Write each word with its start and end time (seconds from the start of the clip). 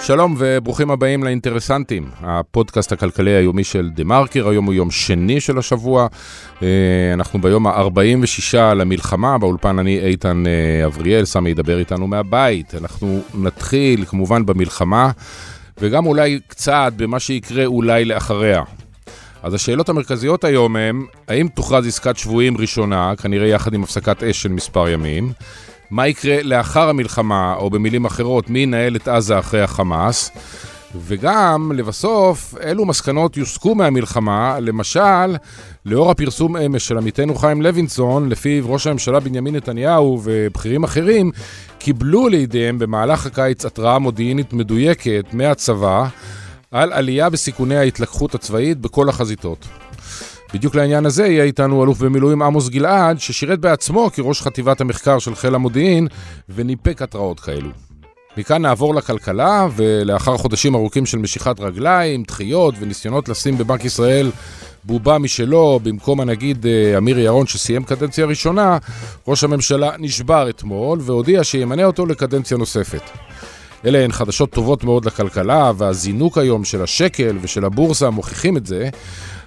שלום 0.00 0.34
וברוכים 0.38 0.90
הבאים 0.90 1.24
לאינטרסנטים, 1.24 2.10
הפודקאסט 2.20 2.92
הכלכלי 2.92 3.30
היומי 3.30 3.64
של 3.64 3.90
דה 3.94 4.04
מרקר, 4.04 4.48
היום 4.48 4.64
הוא 4.64 4.74
יום 4.74 4.90
שני 4.90 5.40
של 5.40 5.58
השבוע, 5.58 6.06
אה, 6.62 6.66
אנחנו 7.14 7.40
ביום 7.40 7.66
ה-46 7.66 8.56
למלחמה, 8.56 9.38
באולפן 9.38 9.78
אני 9.78 9.98
איתן 9.98 10.44
אה, 10.46 10.86
אבריאל, 10.86 11.24
סמי 11.24 11.50
ידבר 11.50 11.78
איתנו 11.78 12.06
מהבית, 12.06 12.74
אנחנו 12.74 13.20
נתחיל 13.34 14.04
כמובן 14.04 14.46
במלחמה 14.46 15.10
וגם 15.78 16.06
אולי 16.06 16.40
קצת 16.46 16.92
במה 16.96 17.20
שיקרה 17.20 17.66
אולי 17.66 18.04
לאחריה. 18.04 18.62
אז 19.42 19.54
השאלות 19.54 19.88
המרכזיות 19.88 20.44
היום 20.44 20.76
הן, 20.76 21.04
האם 21.28 21.48
תוכרז 21.48 21.86
עסקת 21.86 22.16
שבויים 22.16 22.56
ראשונה, 22.56 23.16
כנראה 23.16 23.46
יחד 23.46 23.74
עם 23.74 23.82
הפסקת 23.82 24.22
אש 24.22 24.42
של 24.42 24.48
מספר 24.48 24.88
ימים? 24.88 25.32
מה 25.90 26.08
יקרה 26.08 26.42
לאחר 26.42 26.88
המלחמה, 26.88 27.54
או 27.54 27.70
במילים 27.70 28.04
אחרות, 28.04 28.50
מי 28.50 28.58
ינהל 28.58 28.96
את 28.96 29.08
עזה 29.08 29.38
אחרי 29.38 29.62
החמאס? 29.62 30.30
וגם, 30.96 31.72
לבסוף, 31.74 32.54
אילו 32.66 32.84
מסקנות 32.84 33.36
יוסקו 33.36 33.74
מהמלחמה, 33.74 34.60
למשל, 34.60 35.36
לאור 35.86 36.10
הפרסום 36.10 36.56
אמש 36.56 36.88
של 36.88 36.98
עמיתנו 36.98 37.34
חיים 37.34 37.62
לוינסון, 37.62 38.28
לפיו 38.28 38.72
ראש 38.72 38.86
הממשלה 38.86 39.20
בנימין 39.20 39.56
נתניהו 39.56 40.20
ובכירים 40.24 40.84
אחרים 40.84 41.30
קיבלו 41.78 42.28
לידיהם 42.28 42.78
במהלך 42.78 43.26
הקיץ 43.26 43.64
התראה 43.64 43.98
מודיעינית 43.98 44.52
מדויקת 44.52 45.24
מהצבא 45.32 46.06
על 46.70 46.92
עלייה 46.92 47.30
בסיכוני 47.30 47.76
ההתלקחות 47.76 48.34
הצבאית 48.34 48.78
בכל 48.78 49.08
החזיתות. 49.08 49.68
בדיוק 50.54 50.74
לעניין 50.74 51.06
הזה 51.06 51.26
יהיה 51.26 51.44
איתנו 51.44 51.84
אלוף 51.84 51.98
במילואים 51.98 52.42
עמוס 52.42 52.68
גלעד, 52.68 53.20
ששירת 53.20 53.58
בעצמו 53.58 54.10
כראש 54.12 54.42
חטיבת 54.42 54.80
המחקר 54.80 55.18
של 55.18 55.34
חיל 55.34 55.54
המודיעין, 55.54 56.08
וניפק 56.48 57.02
התראות 57.02 57.40
כאלו. 57.40 57.70
מכאן 58.36 58.62
נעבור 58.62 58.94
לכלכלה, 58.94 59.66
ולאחר 59.76 60.36
חודשים 60.36 60.74
ארוכים 60.74 61.06
של 61.06 61.18
משיכת 61.18 61.60
רגליים, 61.60 62.22
דחיות 62.22 62.74
וניסיונות 62.78 63.28
לשים 63.28 63.58
בבנק 63.58 63.84
ישראל 63.84 64.30
בובה 64.84 65.18
משלו, 65.18 65.80
במקום 65.82 66.20
הנגיד 66.20 66.66
אה, 66.66 66.98
אמיר 66.98 67.18
ירון 67.18 67.46
שסיים 67.46 67.84
קדנציה 67.84 68.26
ראשונה, 68.26 68.78
ראש 69.28 69.44
הממשלה 69.44 69.90
נשבר 69.98 70.50
אתמול 70.50 70.98
והודיע 71.02 71.44
שימנה 71.44 71.84
אותו 71.84 72.06
לקדנציה 72.06 72.56
נוספת. 72.56 73.02
אלה 73.84 74.04
הן 74.04 74.12
חדשות 74.12 74.50
טובות 74.50 74.84
מאוד 74.84 75.04
לכלכלה, 75.04 75.72
והזינוק 75.76 76.38
היום 76.38 76.64
של 76.64 76.82
השקל 76.82 77.38
ושל 77.40 77.64
הבורסה 77.64 78.10
מוכיחים 78.10 78.56
את 78.56 78.66
זה, 78.66 78.88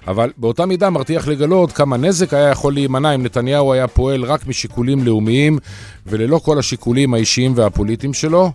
אבל 0.06 0.30
באותה 0.36 0.66
מידה 0.66 0.90
מרתיח 0.90 1.28
לגלות 1.28 1.72
כמה 1.72 1.96
נזק 1.96 2.34
היה 2.34 2.48
יכול 2.48 2.72
להימנע 2.72 3.14
אם 3.14 3.22
נתניהו 3.22 3.72
היה 3.72 3.88
פועל 3.88 4.24
רק 4.24 4.46
משיקולים 4.46 5.04
לאומיים 5.04 5.58
וללא 6.06 6.38
כל 6.38 6.58
השיקולים 6.58 7.14
האישיים 7.14 7.52
והפוליטיים 7.56 8.14
שלו, 8.14 8.52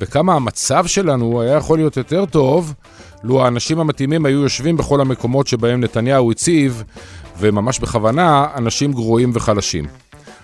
וכמה 0.00 0.34
המצב 0.34 0.86
שלנו 0.86 1.40
היה 1.40 1.56
יכול 1.56 1.78
להיות 1.78 1.96
יותר 1.96 2.24
טוב 2.26 2.74
לו 3.22 3.44
האנשים 3.44 3.78
המתאימים 3.78 4.26
היו 4.26 4.42
יושבים 4.42 4.76
בכל 4.76 5.00
המקומות 5.00 5.46
שבהם 5.46 5.80
נתניהו 5.80 6.30
הציב, 6.30 6.82
וממש 7.38 7.78
בכוונה, 7.78 8.46
אנשים 8.56 8.92
גרועים 8.92 9.30
וחלשים. 9.34 9.86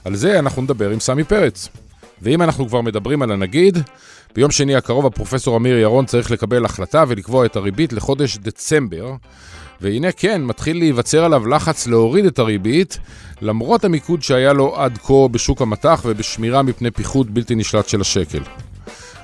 על 0.04 0.16
זה 0.16 0.38
אנחנו 0.38 0.62
נדבר 0.62 0.90
עם 0.90 1.00
סמי 1.00 1.24
פרץ. 1.24 1.68
ואם 2.22 2.42
אנחנו 2.42 2.68
כבר 2.68 2.80
מדברים 2.80 3.22
על 3.22 3.32
הנגיד, 3.32 3.78
ביום 4.34 4.50
שני 4.50 4.76
הקרוב 4.76 5.06
הפרופסור 5.06 5.56
אמיר 5.56 5.78
ירון 5.78 6.06
צריך 6.06 6.30
לקבל 6.30 6.64
החלטה 6.64 7.04
ולקבוע 7.08 7.46
את 7.46 7.56
הריבית 7.56 7.92
לחודש 7.92 8.36
דצמבר. 8.36 9.14
והנה 9.80 10.12
כן, 10.12 10.44
מתחיל 10.44 10.78
להיווצר 10.78 11.24
עליו 11.24 11.46
לחץ 11.46 11.86
להוריד 11.86 12.24
את 12.24 12.38
הריבית, 12.38 12.98
למרות 13.42 13.84
המיקוד 13.84 14.22
שהיה 14.22 14.52
לו 14.52 14.76
עד 14.76 14.98
כה 14.98 15.28
בשוק 15.30 15.62
המטח 15.62 16.02
ובשמירה 16.04 16.62
מפני 16.62 16.90
פיחות 16.90 17.30
בלתי 17.30 17.54
נשלט 17.54 17.88
של 17.88 18.00
השקל. 18.00 18.42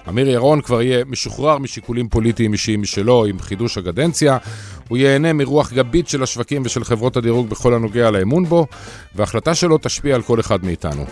אמיר 0.08 0.28
ירון 0.28 0.60
כבר 0.60 0.82
יהיה 0.82 1.04
משוחרר 1.04 1.58
משיקולים 1.58 2.08
פוליטיים 2.08 2.52
אישיים 2.52 2.82
משלו 2.82 3.24
עם 3.24 3.38
חידוש 3.38 3.78
הקדנציה, 3.78 4.38
הוא 4.88 4.98
ייהנה 4.98 5.32
מרוח 5.32 5.72
גבית 5.72 6.08
של 6.08 6.22
השווקים 6.22 6.62
ושל 6.64 6.84
חברות 6.84 7.16
הדירוג 7.16 7.48
בכל 7.48 7.74
הנוגע 7.74 8.10
לאמון 8.10 8.44
בו, 8.44 8.66
וההחלטה 9.14 9.54
שלו 9.54 9.78
תשפיע 9.78 10.14
על 10.14 10.22
כל 10.22 10.40
אחד 10.40 10.64
מאיתנו. 10.64 11.04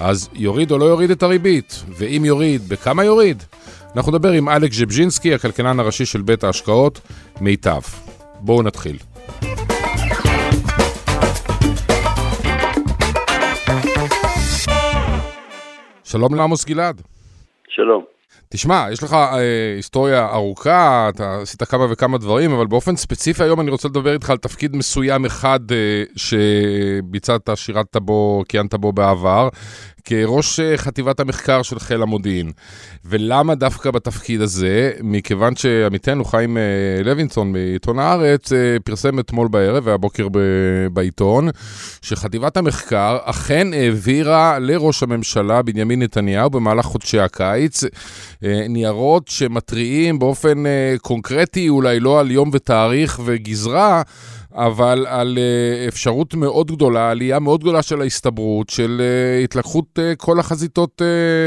אז 0.00 0.28
יוריד 0.34 0.70
או 0.70 0.78
לא 0.78 0.84
יוריד 0.84 1.10
את 1.10 1.22
הריבית? 1.22 1.82
ואם 1.88 2.22
יוריד, 2.24 2.68
בכמה 2.68 3.04
יוריד? 3.04 3.42
אנחנו 3.96 4.12
נדבר 4.12 4.32
עם 4.32 4.48
אלכס 4.48 4.76
ז'בז'ינסקי, 4.76 5.34
הכלכלן 5.34 5.80
הראשי 5.80 6.06
של 6.06 6.22
בית 6.22 6.44
ההשקעות, 6.44 7.00
מיטב. 7.40 7.80
בואו 8.44 8.62
נתחיל. 8.62 8.96
שלום 16.04 16.34
לעמוס 16.34 16.64
גלעד. 16.64 17.02
שלום. 17.68 18.04
תשמע, 18.48 18.86
יש 18.92 19.02
לך 19.02 19.12
אה, 19.12 19.74
היסטוריה 19.76 20.28
ארוכה, 20.32 21.08
אתה 21.14 21.38
עשית 21.42 21.62
כמה 21.62 21.86
וכמה 21.90 22.18
דברים, 22.18 22.52
אבל 22.52 22.66
באופן 22.66 22.96
ספציפי 22.96 23.42
היום 23.42 23.60
אני 23.60 23.70
רוצה 23.70 23.88
לדבר 23.88 24.12
איתך 24.12 24.30
על 24.30 24.36
תפקיד 24.36 24.76
מסוים 24.76 25.24
אחד 25.24 25.60
אה, 25.72 26.02
שביצעת, 26.16 27.50
שירת 27.54 27.96
בו, 27.96 28.42
כיהנת 28.48 28.74
בו 28.74 28.92
בעבר, 28.92 29.48
כראש 30.04 30.60
אה, 30.60 30.76
חטיבת 30.76 31.20
המחקר 31.20 31.62
של 31.62 31.78
חיל 31.78 32.02
המודיעין. 32.02 32.52
ולמה 33.04 33.54
דווקא 33.54 33.90
בתפקיד 33.90 34.40
הזה? 34.40 34.92
מכיוון 35.02 35.56
שעמיתנו 35.56 36.24
חיים 36.24 36.56
אה, 36.56 36.62
לוינסון 37.04 37.52
מעיתון 37.52 37.98
הארץ 37.98 38.52
אה, 38.52 38.76
פרסם 38.84 39.18
אתמול 39.18 39.48
בערב 39.48 39.86
והבוקר 39.86 40.28
בעיתון, 40.92 41.48
שחטיבת 42.02 42.56
המחקר 42.56 43.18
אכן 43.24 43.72
העבירה 43.72 44.58
לראש 44.58 45.02
הממשלה 45.02 45.62
בנימין 45.62 46.02
נתניהו 46.02 46.50
במהלך 46.50 46.84
חודשי 46.84 47.20
הקיץ 47.20 47.84
ניירות 48.68 49.28
שמתריעים 49.28 50.18
באופן 50.18 50.62
קונקרטי, 51.02 51.68
אולי 51.68 52.00
לא 52.00 52.20
על 52.20 52.30
יום 52.30 52.50
ותאריך 52.52 53.20
וגזרה, 53.24 54.02
אבל 54.54 54.98
על 55.08 55.38
אה, 55.38 55.88
אפשרות 55.88 56.34
מאוד 56.34 56.66
גדולה, 56.70 57.10
עלייה 57.10 57.38
מאוד 57.38 57.60
גדולה 57.60 57.82
של 57.82 58.00
ההסתברות 58.00 58.68
של 58.68 59.00
אה, 59.00 59.44
התלקחות 59.44 59.84
אה, 59.98 60.12
כל 60.16 60.36
החזיתות 60.40 61.02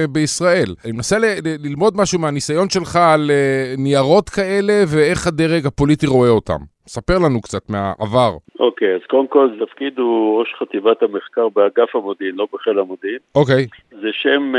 בישראל. 0.10 0.72
אני 0.86 0.92
מנסה 0.92 1.16
ללמוד 1.64 1.94
משהו 1.98 2.20
מהניסיון 2.20 2.70
שלך 2.70 2.96
על 2.96 3.32
ניירות 3.78 4.30
כאלה 4.30 4.84
ואיך 4.88 5.28
הדרג 5.28 5.66
הפוליטי 5.66 6.08
רואה 6.08 6.30
אותם. 6.30 6.60
ספר 6.88 7.18
לנו 7.26 7.42
קצת 7.42 7.70
מהעבר. 7.70 8.32
אוקיי, 8.60 8.94
okay, 8.94 8.96
אז 8.96 9.02
קודם 9.10 9.28
כל 9.28 9.50
התפקיד 9.62 10.00
הוא 10.00 10.40
ראש 10.40 10.54
חטיבת 10.60 11.04
המחקר 11.04 11.50
באגף 11.50 11.96
המודיעין, 11.96 12.36
לא 12.36 12.48
בחיל 12.54 12.80
המודיעין. 12.80 13.20
אוקיי. 13.36 13.64
Okay. 13.64 13.96
זה 14.02 14.08
שם 14.12 14.54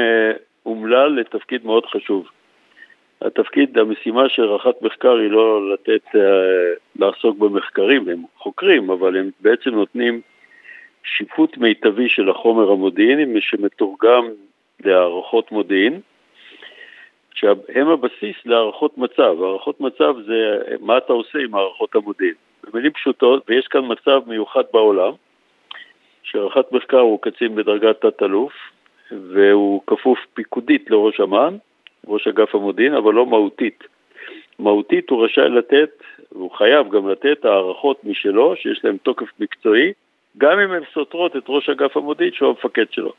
אומלל 0.66 1.20
לתפקיד 1.20 1.64
מאוד 1.64 1.84
חשוב. 1.86 2.24
התפקיד, 3.22 3.78
המשימה 3.78 4.28
של 4.28 4.42
רח"ט 4.42 4.82
מחקר 4.82 5.16
היא 5.16 5.30
לא 5.30 5.72
לתת, 5.72 6.06
uh, 6.14 6.18
לעסוק 6.96 7.38
במחקרים, 7.38 8.08
הם 8.08 8.22
חוקרים, 8.36 8.90
אבל 8.90 9.16
הם 9.16 9.30
בעצם 9.40 9.70
נותנים 9.70 10.20
שיפוט 11.04 11.56
מיטבי 11.58 12.08
של 12.08 12.30
החומר 12.30 12.70
המודיעיני 12.70 13.40
שמתורגם 13.40 14.28
להערכות 14.84 15.52
מודיעין, 15.52 16.00
שהם 17.34 17.88
הבסיס 17.88 18.36
להערכות 18.44 18.98
מצב. 18.98 19.42
הערכות 19.42 19.80
מצב 19.80 20.14
זה 20.26 20.58
מה 20.80 20.98
אתה 20.98 21.12
עושה 21.12 21.38
עם 21.38 21.54
הערכות 21.54 21.94
המודיעין. 21.94 22.34
במילים 22.64 22.92
פשוטות, 22.92 23.42
ויש 23.48 23.66
כאן 23.66 23.80
מצב 23.84 24.20
מיוחד 24.26 24.62
בעולם, 24.72 25.12
שרח"ט 26.22 26.72
מחקר 26.72 26.98
הוא 26.98 27.18
קצין 27.22 27.54
בדרגת 27.54 28.00
תת-אלוף, 28.00 28.52
והוא 29.10 29.82
כפוף 29.86 30.18
פיקודית 30.34 30.90
לראש 30.90 31.20
אמ"ן, 31.20 31.56
ראש 32.06 32.26
אגף 32.26 32.54
המודיעין, 32.54 32.94
אבל 32.94 33.14
לא 33.14 33.26
מהותית. 33.26 33.84
מהותית 34.58 35.10
הוא 35.10 35.24
רשאי 35.24 35.48
לתת, 35.48 35.90
והוא 36.32 36.50
חייב 36.50 36.90
גם 36.90 37.08
לתת 37.08 37.44
הערכות 37.44 38.04
משלו, 38.04 38.56
שיש 38.56 38.84
להן 38.84 38.96
תוקף 38.96 39.26
מקצועי, 39.40 39.92
גם 40.38 40.58
אם 40.58 40.72
הן 40.72 40.82
סותרות 40.94 41.36
את 41.36 41.42
ראש 41.48 41.68
אגף 41.68 41.96
המודיעין 41.96 42.32
שהוא 42.32 42.48
המפקד 42.48 42.84
שלו. 42.90 43.12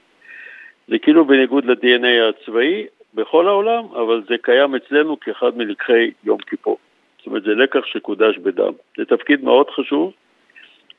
זה 0.87 0.99
כאילו 0.99 1.25
בניגוד 1.25 1.65
ל-DNA 1.65 2.29
הצבאי 2.29 2.85
בכל 3.13 3.47
העולם, 3.47 3.83
אבל 3.91 4.21
זה 4.29 4.35
קיים 4.41 4.75
אצלנו 4.75 5.19
כאחד 5.19 5.57
מלקחי 5.57 6.11
יום 6.23 6.37
כיפור. 6.37 6.77
זאת 7.17 7.27
אומרת, 7.27 7.43
זה 7.43 7.53
לקח 7.55 7.85
שקודש 7.85 8.37
בדם. 8.37 8.73
זה 8.97 9.05
תפקיד 9.05 9.43
מאוד 9.43 9.69
חשוב, 9.69 10.13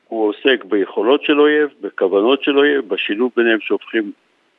הוא 0.07 0.29
עוסק 0.29 0.65
ביכולות 0.65 1.23
של 1.23 1.39
אויב, 1.39 1.69
בכוונות 1.81 2.43
של 2.43 2.57
אויב, 2.57 2.89
בשילוב 2.89 3.31
ביניהם 3.35 3.59
שהופכים, 3.59 4.11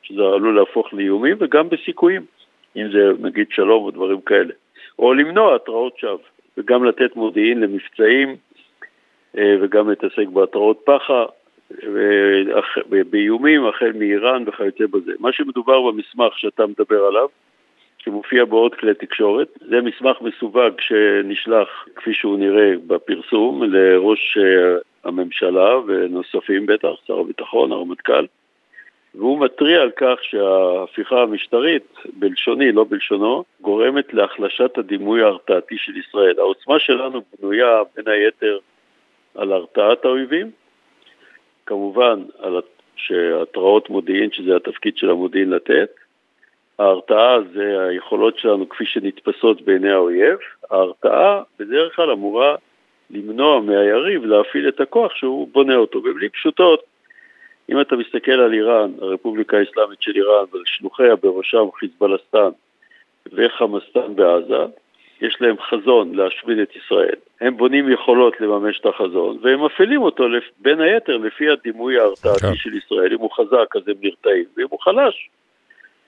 שזה 0.03 0.21
עלול 0.21 0.59
להפוך 0.59 0.93
לאיומים, 0.93 1.37
וגם 1.39 1.69
בסיכויים. 1.69 2.25
אם 2.75 2.91
זה 2.91 3.11
נגיד 3.19 3.47
שלום 3.51 3.83
או 3.83 3.91
דברים 3.91 4.21
כאלה, 4.21 4.53
או 4.99 5.13
למנוע 5.13 5.55
התרעות 5.55 5.97
שווא, 5.97 6.17
וגם 6.57 6.85
לתת 6.85 7.15
מודיעין 7.15 7.59
למבצעים 7.59 8.35
אה, 9.37 9.55
וגם 9.61 9.89
להתעסק 9.89 10.27
בהתרעות 10.33 10.81
פח"ע 10.85 11.25
ובאיומים 12.89 13.65
החל 13.65 13.91
מאיראן 13.95 14.43
וכיוצא 14.47 14.83
בזה. 14.91 15.11
מה 15.19 15.31
שמדובר 15.31 15.91
במסמך 15.91 16.39
שאתה 16.39 16.65
מדבר 16.67 17.05
עליו, 17.05 17.27
שמופיע 17.97 18.45
בעוד 18.45 18.75
כלי 18.75 18.93
תקשורת, 18.93 19.47
זה 19.69 19.81
מסמך 19.81 20.21
מסווג 20.21 20.81
שנשלח, 20.81 21.85
כפי 21.95 22.13
שהוא 22.13 22.39
נראה 22.39 22.73
בפרסום, 22.87 23.63
לראש 23.63 24.37
אה, 24.37 24.77
הממשלה 25.03 25.77
ונוספים 25.87 26.65
בטח, 26.65 26.89
שר 27.07 27.19
הביטחון, 27.19 27.71
הרמטכ"ל, 27.71 28.25
והוא 29.15 29.39
מתריע 29.39 29.81
על 29.81 29.91
כך 29.95 30.15
שההפיכה 30.21 31.21
המשטרית, 31.21 31.93
בלשוני, 32.13 32.71
לא 32.71 32.85
בלשונו, 32.89 33.43
גורמת 33.61 34.13
להחלשת 34.13 34.77
הדימוי 34.77 35.23
ההרתעתי 35.23 35.75
של 35.77 35.97
ישראל. 35.97 36.39
העוצמה 36.39 36.79
שלנו 36.79 37.21
בנויה 37.39 37.81
בין 37.95 38.07
היתר 38.07 38.59
על 39.35 39.51
הרתעת 39.51 40.05
האויבים, 40.05 40.51
כמובן 41.65 42.23
על 42.39 42.61
שהתראות 42.95 43.89
מודיעין, 43.89 44.31
שזה 44.31 44.55
התפקיד 44.55 44.97
של 44.97 45.09
המודיעין 45.09 45.49
לתת, 45.49 45.89
ההרתעה 46.79 47.37
זה 47.53 47.83
היכולות 47.83 48.39
שלנו 48.39 48.69
כפי 48.69 48.85
שנתפסות 48.85 49.61
בעיני 49.61 49.91
האויב, 49.91 50.37
ההרתעה 50.71 51.43
בדרך 51.59 51.95
כלל 51.95 52.11
אמורה 52.11 52.55
למנוע 53.09 53.61
מהיריב 53.61 54.25
להפעיל 54.25 54.67
את 54.67 54.81
הכוח 54.81 55.15
שהוא 55.15 55.47
בונה 55.51 55.75
אותו. 55.75 56.01
במילים 56.01 56.29
פשוטות, 56.29 56.83
אם 57.71 57.81
אתה 57.81 57.95
מסתכל 57.95 58.31
על 58.31 58.53
איראן, 58.53 58.91
הרפובליקה 59.01 59.57
האסלאמית 59.57 60.01
של 60.01 60.15
איראן 60.15 60.45
ושלוחיה 60.53 61.15
בראשם 61.15 61.65
חיזבאלסטן 61.79 62.49
וחמאסטן 63.33 64.15
בעזה, 64.15 64.65
יש 65.21 65.37
להם 65.41 65.55
חזון 65.69 66.15
להשמיד 66.15 66.59
את 66.59 66.75
ישראל. 66.75 67.15
הם 67.41 67.57
בונים 67.57 67.91
יכולות 67.91 68.41
לממש 68.41 68.79
את 68.79 68.85
החזון, 68.85 69.37
והם 69.41 69.65
מפעילים 69.65 70.01
אותו 70.01 70.23
בין 70.59 70.81
היתר 70.81 71.17
לפי 71.17 71.49
הדימוי 71.49 71.99
ההרתעתי 71.99 72.41
כן. 72.41 72.55
של 72.55 72.73
ישראל. 72.73 73.13
אם 73.13 73.19
הוא 73.19 73.31
חזק 73.31 73.75
אז 73.75 73.87
הם 73.87 73.95
נרתעים, 74.01 74.45
ואם 74.57 74.67
הוא 74.69 74.79
חלש 74.79 75.29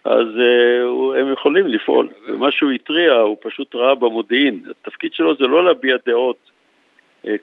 אז 0.05 0.27
uh, 0.27 1.17
הם 1.19 1.33
יכולים 1.33 1.67
לפעול. 1.67 2.09
ומה 2.27 2.51
שהוא 2.51 2.71
התריע, 2.71 3.13
הוא 3.13 3.37
פשוט 3.41 3.75
ראה 3.75 3.95
במודיעין. 3.95 4.63
התפקיד 4.69 5.13
שלו 5.13 5.35
זה 5.35 5.47
לא 5.47 5.65
להביע 5.65 5.97
דעות 6.05 6.37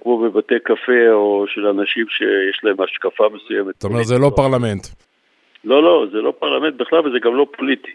כמו 0.01 0.19
בבתי 0.19 0.55
קפה 0.65 1.11
או 1.13 1.45
של 1.49 1.67
אנשים 1.67 2.07
שיש 2.09 2.61
להם 2.65 2.77
השקפה 2.81 3.29
מסוימת. 3.29 3.75
זאת 3.75 3.85
אומרת, 3.85 4.05
זה 4.05 4.19
לא 4.19 4.31
פרלמנט. 4.37 4.87
לא, 5.65 5.83
לא, 5.83 6.07
זה 6.13 6.21
לא 6.21 6.33
פרלמנט 6.39 6.75
בכלל 6.75 7.09
וזה 7.09 7.19
גם 7.19 7.37
לא 7.37 7.47
פוליטי. 7.57 7.93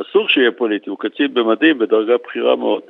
אסור 0.00 0.28
שיהיה 0.28 0.52
פוליטי, 0.52 0.90
הוא 0.90 0.98
קצין 0.98 1.34
במדים 1.34 1.78
בדרגה 1.78 2.14
בכירה 2.24 2.56
מאוד. 2.56 2.82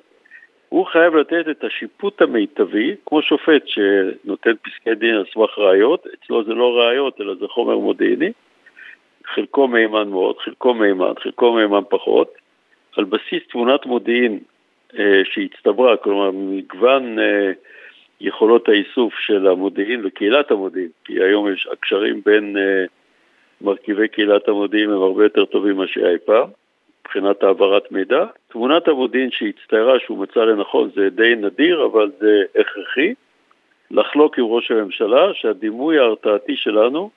הוא 0.69 0.87
חייב 0.87 1.17
לתת 1.17 1.45
את 1.51 1.65
השיפוט 1.65 2.23
המיטבי, 2.23 2.95
כמו 3.07 3.23
שופט 3.23 3.63
שנותן 3.67 4.53
פסקי 4.63 4.95
דין 4.95 5.15
על 5.15 5.25
סמך 5.35 5.59
ראיות, 5.59 6.07
אצלו 6.07 6.45
זה 6.45 6.53
לא 6.55 6.79
ראיות 6.79 7.21
אלא 7.21 7.35
זה 7.35 7.47
חומר 7.49 7.79
מודיעיני, 7.79 8.33
חלקו 9.35 9.69
מהימן 9.69 10.09
מאוד, 10.09 10.39
חלקו 10.39 10.75
מהימן, 10.75 11.13
חלקו 11.23 11.53
מהימן 11.53 11.81
פחות, 11.91 12.35
על 12.97 13.05
בסיס 13.05 13.43
תמונת 13.51 13.87
מודיעין 13.87 14.39
אה, 14.99 15.23
שהצטברה, 15.25 15.97
כלומר 15.97 16.31
מגוון 16.35 17.19
אה, 17.19 17.53
יכולות 18.21 18.69
האיסוף 18.69 19.15
של 19.19 19.47
המודיעין 19.47 20.01
וקהילת 20.05 20.51
המודיעין, 20.51 20.89
כי 21.05 21.23
היום 21.23 21.53
יש 21.53 21.69
הקשרים 21.73 22.21
בין 22.25 22.57
אה, 22.57 22.85
מרכיבי 23.61 24.09
קהילת 24.09 24.49
המודיעין 24.49 24.91
הם 24.91 25.03
הרבה 25.03 25.25
יותר 25.25 25.45
טובים 25.45 25.77
מאשר 25.77 26.11
אי 26.11 26.19
פעם, 26.25 26.49
מבחינת 27.01 27.43
העברת 27.43 27.93
מידע. 27.93 28.25
תמונת 28.49 28.89
המודיעין 28.89 29.31
שהצטיירה, 29.31 29.99
שהוא 29.99 30.19
מצא 30.19 30.45
לנכון, 30.45 30.91
זה 30.95 31.11
די 31.11 31.35
נדיר, 31.37 31.87
אבל 31.87 32.11
זה 32.19 32.43
הכרחי, 32.57 33.15
לחלוק 33.91 34.39
עם 34.39 34.45
ראש 34.45 34.71
הממשלה 34.71 35.35
שהדימוי 35.35 35.99
ההרתעתי 35.99 36.57
שלנו 36.57 37.11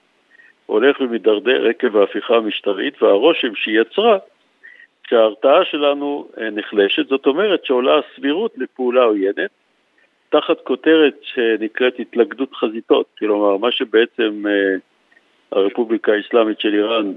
הולך 0.66 1.02
ומידרדר 1.02 1.68
עקב 1.68 1.98
ההפיכה 1.98 2.36
המשטרית 2.36 3.04
והרושם 3.04 3.56
שהיא 3.56 3.82
יצרה 3.82 4.18
שההרתעה 5.10 5.66
שלנו 5.66 6.28
אה, 6.38 6.50
נחלשת, 6.50 7.08
זאת 7.08 7.26
אומרת 7.26 7.66
שעולה 7.66 8.00
הסבירות 8.00 8.54
לפעולה 8.58 9.04
עוינת 9.04 9.52
תחת 10.30 10.62
כותרת 10.64 11.16
שנקראת 11.22 12.00
התלכדות 12.00 12.54
חזיתות, 12.54 13.06
כלומר 13.20 13.58
מה 13.58 13.72
שבעצם 13.72 14.44
אה, 14.48 14.76
הרפובליקה 15.52 16.12
האסלאמית 16.14 16.60
של 16.60 16.74
איראן, 16.74 17.14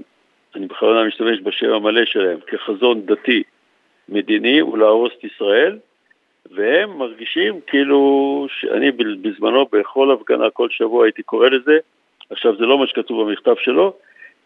אני 0.55 0.67
בכוונה 0.67 1.03
משתמש 1.03 1.39
בשם 1.43 1.73
המלא 1.73 2.05
שלהם, 2.05 2.39
כחזון 2.47 3.05
דתי 3.05 3.43
מדיני 4.09 4.59
הוא 4.59 4.77
להרוס 4.77 5.11
את 5.19 5.23
ישראל 5.23 5.77
והם 6.51 6.97
מרגישים 6.97 7.59
כאילו, 7.67 8.47
שאני 8.49 8.91
בזמנו 8.91 9.65
בכל 9.71 10.11
הפגנה 10.11 10.49
כל 10.49 10.69
שבוע 10.69 11.05
הייתי 11.05 11.23
קורא 11.23 11.49
לזה 11.49 11.77
עכשיו, 12.29 12.55
זה 12.55 12.65
לא 12.65 12.77
מה 12.77 12.87
שכתוב 12.87 13.23
במכתב 13.23 13.55
שלו, 13.59 13.93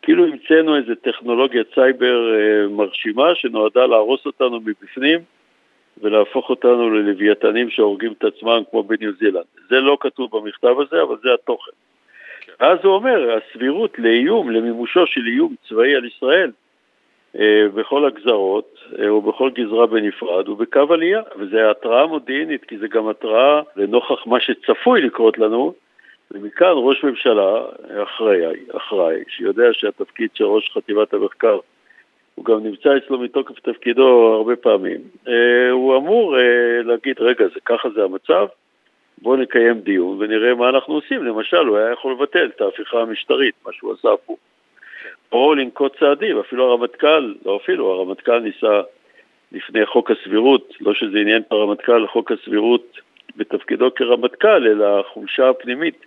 כאילו 0.01 0.25
המצאנו 0.25 0.75
איזה 0.75 0.95
טכנולוגיית 0.95 1.67
סייבר 1.75 2.33
אה, 2.33 2.67
מרשימה 2.67 3.35
שנועדה 3.35 3.85
להרוס 3.85 4.25
אותנו 4.25 4.59
מבפנים 4.59 5.19
ולהפוך 6.01 6.49
אותנו 6.49 6.89
ללוויתנים 6.89 7.69
שהורגים 7.69 8.13
את 8.17 8.23
עצמם 8.23 8.61
כמו 8.71 8.83
בניו 8.83 9.11
זילנד. 9.19 9.45
זה 9.69 9.79
לא 9.79 9.97
כתוב 9.99 10.37
במכתב 10.37 10.75
הזה, 10.79 11.01
אבל 11.01 11.15
זה 11.23 11.33
התוכן. 11.33 11.71
כן. 12.41 12.53
אז 12.59 12.79
הוא 12.83 12.93
אומר, 12.93 13.37
הסבירות 13.37 13.99
לאיום, 13.99 14.51
למימושו 14.51 15.05
של 15.05 15.27
איום 15.27 15.55
צבאי 15.69 15.95
על 15.95 16.05
ישראל, 16.05 16.51
אה, 17.39 17.65
בכל 17.73 18.05
הגזרות 18.05 18.79
אה, 18.99 19.13
ובכל 19.13 19.49
גזרה 19.49 19.87
בנפרד 19.87 20.47
הוא 20.47 20.57
בקו 20.57 20.93
עלייה, 20.93 21.21
וזו 21.37 21.57
התראה 21.57 22.07
מודיעינית, 22.07 22.65
כי 22.65 22.77
זה 22.77 22.87
גם 22.87 23.07
התראה 23.07 23.61
לנוכח 23.75 24.27
מה 24.27 24.39
שצפוי 24.39 25.01
לקרות 25.01 25.37
לנו, 25.37 25.73
ומכאן 26.31 26.71
ראש 26.73 27.03
ממשלה 27.03 27.61
אחראי, 28.03 28.41
אחראי, 28.77 29.23
שיודע 29.27 29.63
שהתפקיד 29.71 30.29
של 30.33 30.43
ראש 30.43 30.71
חטיבת 30.73 31.13
המחקר 31.13 31.59
הוא 32.35 32.45
גם 32.45 32.63
נמצא 32.63 32.97
אצלו 32.97 33.19
מתוקף 33.19 33.59
תפקידו 33.59 34.33
הרבה 34.35 34.55
פעמים, 34.55 35.01
אה, 35.27 35.71
הוא 35.71 35.97
אמור 35.97 36.37
אה, 36.39 36.81
להגיד, 36.83 37.19
רגע, 37.19 37.45
זה, 37.53 37.59
ככה 37.65 37.89
זה 37.89 38.03
המצב, 38.03 38.47
בואו 39.17 39.35
נקיים 39.35 39.79
דיון 39.79 40.17
ונראה 40.19 40.55
מה 40.55 40.69
אנחנו 40.69 40.93
עושים. 40.93 41.23
למשל, 41.23 41.65
הוא 41.65 41.77
היה 41.77 41.91
יכול 41.91 42.11
לבטל 42.11 42.51
את 42.55 42.61
ההפיכה 42.61 43.01
המשטרית, 43.01 43.55
מה 43.65 43.73
שהוא 43.73 43.93
עשה 43.93 44.09
פה. 44.25 44.35
או 45.31 45.55
לנקוט 45.55 45.99
צעדים, 45.99 46.39
אפילו 46.39 46.63
הרמטכ"ל, 46.71 47.33
לא 47.45 47.59
אפילו, 47.63 47.91
הרמטכ"ל 47.91 48.39
ניסה 48.39 48.81
לפני 49.51 49.85
חוק 49.85 50.11
הסבירות, 50.11 50.73
לא 50.81 50.93
שזה 50.93 51.19
עניין 51.19 51.41
את 51.41 51.51
הרמטכ"ל, 51.51 52.07
חוק 52.07 52.31
הסבירות 52.31 52.99
בתפקידו 53.37 53.95
כרמטכ"ל, 53.95 54.67
אלא 54.67 54.99
החולשה 54.99 55.49
הפנימית 55.49 56.05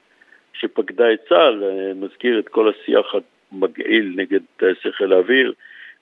שפקדה 0.52 1.12
את 1.12 1.19
צה"ל, 1.28 1.64
אה, 1.64 1.92
מזכיר 1.94 2.38
את 2.38 2.48
כל 2.48 2.70
השיח 2.70 3.14
המגעיל 3.52 4.12
נגד 4.16 4.40
טייסי 4.56 4.92
חיל 4.92 5.12
האוויר 5.12 5.52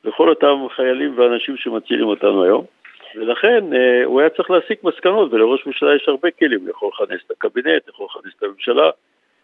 וכל 0.05 0.29
אותם 0.29 0.67
חיילים 0.77 1.19
ואנשים 1.19 1.57
שמצילים 1.57 2.07
אותנו 2.07 2.45
היום. 2.45 2.65
ולכן 3.17 3.73
אה, 3.73 4.05
הוא 4.05 4.21
היה 4.21 4.31
צריך 4.31 4.51
להסיק 4.51 4.85
מסקנות, 4.85 5.33
ולראש 5.33 5.67
ממשלה 5.67 5.97
יש 5.97 6.09
הרבה 6.09 6.31
כלים, 6.31 6.61
הוא 6.61 6.71
יכול 6.71 6.91
לכנס 6.95 7.21
את 7.27 7.31
הקבינט, 7.31 7.89
יכול 7.89 8.07
לכנס 8.11 8.33
את 8.39 8.43
הממשלה, 8.43 8.91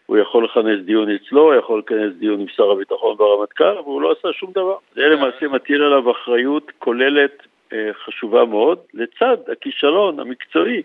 הוא 0.05 0.17
יכול 0.17 0.45
לכנס 0.45 0.79
דיון 0.85 1.09
אצלו, 1.09 1.41
הוא 1.41 1.53
יכול 1.53 1.79
לכנס 1.79 2.13
דיון 2.19 2.39
עם 2.39 2.47
שר 2.47 2.71
הביטחון 2.71 3.15
והרמטכ"ל, 3.19 3.79
והוא 3.83 4.01
לא 4.01 4.11
עשה 4.11 4.33
שום 4.33 4.51
דבר. 4.51 4.75
זה 4.95 5.01
למעשה 5.01 5.47
מטיל 5.47 5.83
עליו 5.83 6.11
אחריות 6.11 6.71
כוללת 6.79 7.47
אה, 7.73 7.89
חשובה 8.05 8.45
מאוד, 8.45 8.79
לצד 8.93 9.37
הכישלון 9.51 10.19
המקצועי 10.19 10.81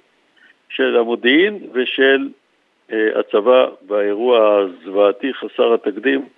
של 0.69 0.97
המודיעין 0.97 1.59
ושל 1.73 2.29
אה, 2.93 3.21
הצבא 3.21 3.67
באירוע 3.83 4.59
הזוועתי 4.59 5.35
חסר 5.35 5.75
התקדים 5.75 6.29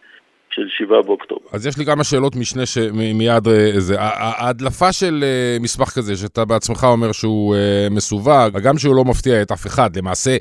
של 0.61 0.85
7 0.85 1.03
באוקטובר. 1.03 1.47
אז 1.53 1.67
יש 1.67 1.79
לי 1.79 1.85
כמה 1.85 2.05
שאלות 2.05 2.37
משנה 2.37 2.67
שמיד 2.67 3.45
זה. 3.77 3.99
אה, 3.99 4.11
ההדלפה 4.15 4.93
של 4.93 5.21
אה, 5.23 5.57
מסמך 5.61 5.89
כזה, 5.89 6.17
שאתה 6.17 6.45
בעצמך 6.45 6.85
אומר 6.85 7.13
שהוא 7.13 7.57
מסווג, 7.91 8.59
גם 8.63 8.79
שהוא 8.79 8.97
לא 8.97 9.05
מפתיע 9.05 9.43
את 9.43 9.53
אף 9.53 9.67
אחד, 9.67 9.97
למעשה 9.97 10.37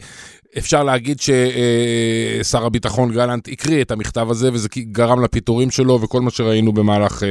אפשר 0.57 0.83
להגיד 0.83 1.17
ששר 1.19 2.65
הביטחון 2.65 3.11
גלנט 3.11 3.47
הקריא 3.51 3.81
את 3.81 3.91
המכתב 3.91 4.27
הזה, 4.29 4.47
וזה 4.53 4.69
גרם 4.91 5.23
לפיטורים 5.23 5.69
שלו 5.69 6.01
וכל 6.01 6.21
מה 6.21 6.29
שראינו 6.29 6.71
במהלך. 6.71 7.23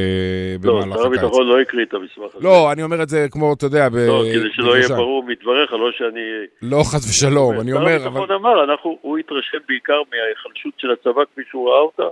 לא, 0.63 0.83
שר 0.95 1.07
הביטחון 1.07 1.47
לא 1.47 1.61
הקריא 1.61 1.85
את 1.85 1.95
המסמך 1.95 2.35
הזה. 2.35 2.45
לא, 2.45 2.73
אני 2.73 2.83
אומר 2.83 3.03
את 3.03 3.09
זה 3.09 3.27
כמו, 3.31 3.53
אתה 3.53 3.67
יודע, 3.67 3.89
לא, 3.93 4.23
כדי 4.35 4.49
שלא 4.53 4.77
יהיה 4.77 4.89
ברור 4.89 5.23
מדבריך, 5.23 5.73
לא 5.73 5.91
שאני... 5.93 6.21
לא, 6.63 6.83
חס 6.83 7.11
ושלום, 7.11 7.61
אני 7.61 7.73
אומר... 7.73 7.99
שר 7.99 8.07
הביטחון 8.07 8.31
אמר, 8.31 8.75
הוא 9.01 9.19
התרשם 9.19 9.59
בעיקר 9.69 10.01
מההיחלשות 10.11 10.73
של 10.79 10.89
הצבא 10.91 11.25
כפי 11.33 11.43
שהוא 11.51 11.71
ראה 11.71 11.81
אותה. 11.81 12.09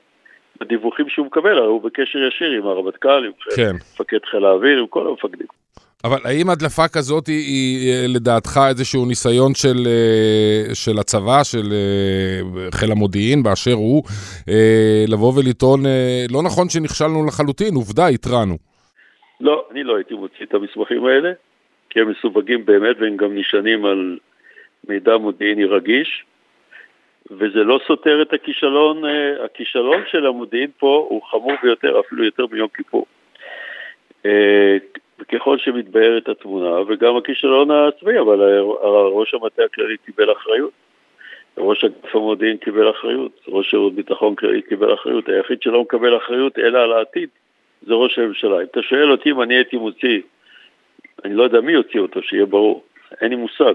בדיווחים 0.60 1.08
שהוא 1.08 1.26
מקבל, 1.26 1.58
הוא 1.58 1.82
בקשר 1.82 2.18
ישיר 2.18 2.50
עם 2.50 2.66
הרמטכ"ל, 2.66 3.24
עם 3.24 3.32
כן. 3.56 3.72
מפקד 3.74 4.18
חיל 4.30 4.44
האוויר, 4.44 4.78
עם 4.78 4.86
כל 4.86 5.06
המפקדים. 5.08 5.46
אבל 6.04 6.18
האם 6.24 6.50
הדלפה 6.50 6.88
כזאת 6.88 7.26
היא, 7.26 7.46
היא 7.46 7.92
אה, 7.92 8.04
לדעתך 8.14 8.60
איזשהו 8.68 9.06
ניסיון 9.06 9.54
של, 9.54 9.78
אה, 9.86 10.74
של 10.74 10.98
הצבא, 10.98 11.44
של 11.44 11.72
אה, 11.72 12.70
חיל 12.70 12.92
המודיעין 12.92 13.42
באשר 13.42 13.72
הוא, 13.72 14.02
לבוא 15.08 15.32
ולטעון, 15.36 15.80
לא 16.30 16.42
נכון 16.42 16.68
שנכשלנו 16.68 17.26
לחלוטין, 17.26 17.74
עובדה, 17.74 18.06
התרענו. 18.06 18.56
לא, 19.40 19.66
אני 19.72 19.84
לא 19.84 19.96
הייתי 19.96 20.14
מוציא 20.14 20.46
את 20.46 20.54
המסמכים 20.54 21.04
האלה, 21.04 21.32
כי 21.90 22.00
הם 22.00 22.10
מסווגים 22.10 22.66
באמת 22.66 22.96
והם 23.00 23.16
גם 23.16 23.38
נשענים 23.38 23.84
על 23.84 24.18
מידע 24.88 25.16
מודיעיני 25.16 25.64
רגיש, 25.64 26.24
וזה 27.30 27.64
לא 27.64 27.80
סותר 27.86 28.22
את 28.22 28.32
הכישלון, 28.32 29.02
הכישלון 29.44 30.02
של 30.10 30.26
המודיעין 30.26 30.70
פה 30.78 31.06
הוא 31.08 31.22
חמור 31.22 31.52
ביותר, 31.62 32.00
אפילו 32.00 32.24
יותר 32.24 32.46
מיום 32.52 32.68
כיפור. 32.68 33.06
וככל 35.18 35.58
שמתבהרת 35.58 36.28
התמונה, 36.28 36.80
וגם 36.88 37.16
הכישלון 37.16 37.70
הצבאי, 37.70 38.18
אבל 38.18 38.40
ראש 39.12 39.34
המטה 39.34 39.62
הכללי 39.64 39.96
קיבל 39.96 40.32
אחריות. 40.32 40.72
ראש 41.58 41.84
אגף 41.84 42.14
המודיעין 42.16 42.56
קיבל 42.56 42.90
אחריות, 42.90 43.32
ראש 43.48 43.70
שירות 43.70 43.94
ביטחון 43.94 44.34
כללי 44.34 44.62
קיבל 44.62 44.94
אחריות, 44.94 45.28
היחיד 45.28 45.62
שלא 45.62 45.82
מקבל 45.82 46.16
אחריות 46.16 46.58
אלא 46.58 46.78
על 46.78 46.92
העתיד 46.92 47.28
זה 47.82 47.94
ראש 47.94 48.18
הממשלה. 48.18 48.56
אם 48.60 48.66
אתה 48.70 48.82
שואל 48.82 49.10
אותי 49.10 49.30
אם 49.30 49.42
אני 49.42 49.54
הייתי 49.54 49.76
מוציא, 49.76 50.20
אני 51.24 51.34
לא 51.34 51.42
יודע 51.42 51.60
מי 51.60 51.72
יוציא 51.72 52.00
אותו, 52.00 52.22
שיהיה 52.22 52.46
ברור, 52.46 52.84
אין 53.20 53.30
לי 53.30 53.36
מושג. 53.36 53.74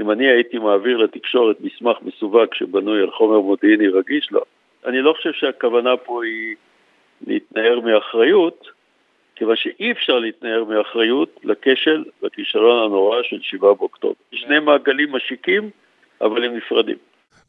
אם 0.00 0.10
אני 0.10 0.26
הייתי 0.26 0.58
מעביר 0.58 0.96
לתקשורת 0.96 1.56
מסמך 1.60 1.96
מסווג 2.02 2.54
שבנוי 2.54 3.02
על 3.02 3.10
חומר 3.10 3.40
מודיעיני 3.40 3.88
רגיש, 3.88 4.32
לא. 4.32 4.42
אני 4.86 5.02
לא 5.02 5.12
חושב 5.12 5.32
שהכוונה 5.32 5.96
פה 5.96 6.24
היא 6.24 6.56
להתנער 7.26 7.80
מאחריות, 7.80 8.70
כיוון 9.36 9.56
שאי 9.56 9.92
אפשר 9.92 10.18
להתנער 10.18 10.64
מאחריות 10.64 11.40
לכשל 11.44 12.04
והכישלון 12.22 12.84
הנורא 12.84 13.22
של 13.22 13.38
7 13.42 13.74
באוקטובר. 13.74 14.14
שני 14.32 14.58
מעגלים 14.58 15.12
משיקים, 15.12 15.70
אבל 16.20 16.44
הם 16.44 16.56
נפרדים. 16.56 16.96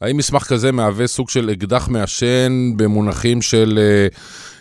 האם 0.02 0.16
מסמך 0.16 0.42
כזה 0.42 0.72
מהווה 0.72 1.06
סוג 1.06 1.28
של 1.30 1.50
אקדח 1.52 1.88
מעשן 1.88 2.52
במונחים 2.76 3.42
של 3.42 3.78
אה, 3.78 4.06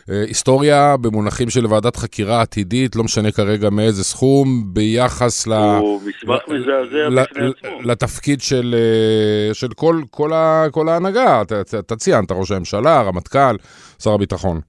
אה, 0.09 0.21
היסטוריה, 0.27 0.95
במונחים 1.01 1.49
של 1.49 1.65
ועדת 1.69 1.95
חקירה 1.95 2.41
עתידית, 2.41 2.95
לא 2.95 3.03
משנה 3.03 3.31
כרגע 3.31 3.69
מאיזה 3.69 4.03
סכום, 4.03 4.47
ביחס 4.73 5.47
ל... 5.47 5.53
הוא 5.53 6.01
מסמך 6.07 6.41
מזעזע 6.47 7.09
בפני 7.09 7.47
עצמו. 7.47 7.81
לתפקיד 7.91 8.41
של, 8.41 8.75
אה, 8.77 9.53
של 9.53 9.67
כל, 9.75 9.95
כל, 10.11 10.33
ה, 10.33 10.65
כל 10.71 10.89
ההנהגה, 10.89 11.41
אתה, 11.41 11.61
אתה 11.79 11.95
ציינת, 11.95 12.31
ראש 12.31 12.51
הממשלה, 12.51 12.99
הרמטכ"ל, 12.99 13.55
שר 14.03 14.13
הביטחון. 14.13 14.59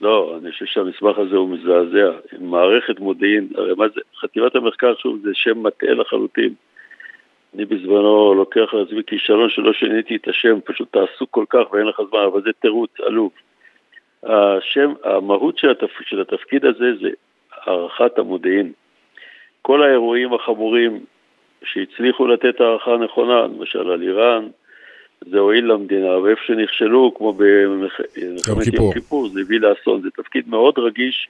לא, 0.00 0.38
אני 0.42 0.52
חושב 0.52 0.66
שהמסמך 0.66 1.18
הזה 1.18 1.36
הוא 1.36 1.48
מזעזע. 1.48 2.10
מערכת 2.40 3.00
מודיעין, 3.00 3.48
הרי 3.54 3.74
מה 3.76 3.84
זה, 3.94 4.00
חטיבת 4.20 4.56
המחקר, 4.56 4.94
שוב, 4.98 5.18
זה 5.22 5.30
שם 5.34 5.62
מטעה 5.62 5.94
לחלוטין. 5.94 6.54
אני 7.54 7.64
בזמנו 7.64 8.34
לוקח 8.34 8.74
על 8.74 8.82
עצמי 8.82 9.02
כישלון 9.06 9.50
שלא 9.50 9.72
שיניתי 9.72 10.16
את 10.16 10.28
השם, 10.28 10.58
פשוט 10.64 10.88
אתה 10.90 10.98
עסוק 11.02 11.30
כל 11.30 11.44
כך 11.48 11.72
ואין 11.72 11.86
לך 11.86 12.00
זמן, 12.10 12.20
אבל 12.20 12.42
זה 12.42 12.50
תירוץ 12.60 12.90
עלוב. 13.00 13.30
השם, 14.22 14.92
המהות 15.04 15.58
של, 15.58 15.70
התפ... 15.70 15.90
של 16.06 16.20
התפקיד 16.20 16.64
הזה 16.64 16.94
זה 17.00 17.08
הערכת 17.66 18.18
המודיעין. 18.18 18.72
כל 19.62 19.82
האירועים 19.82 20.34
החמורים 20.34 21.04
שהצליחו 21.64 22.26
לתת 22.26 22.60
הערכה 22.60 22.96
נכונה, 22.96 23.42
למשל 23.42 23.90
על 23.90 24.02
איראן, 24.02 24.48
זה 25.20 25.38
הועיל 25.38 25.64
למדינה, 25.64 26.18
ואיפה 26.18 26.42
שנכשלו, 26.46 27.14
כמו 27.14 27.32
במלחמת 27.32 28.74
יום 28.74 28.92
כיפור, 28.92 29.28
זה 29.28 29.40
הביא 29.40 29.60
לאסון. 29.60 30.02
זה 30.02 30.08
תפקיד 30.10 30.48
מאוד 30.48 30.78
רגיש, 30.78 31.28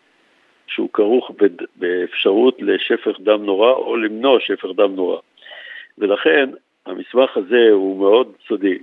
שהוא 0.66 0.88
כרוך 0.92 1.30
באפשרות 1.76 2.62
לשפך 2.62 3.20
דם 3.20 3.44
נורא, 3.44 3.72
או 3.72 3.96
למנוע 3.96 4.40
שפך 4.40 4.68
דם 4.76 4.94
נורא. 4.94 5.18
ולכן, 5.99 6.50
המסמך 6.87 7.37
הזה 7.37 7.68
הוא 7.72 7.99
מאוד 7.99 8.32
סודי, 8.49 8.78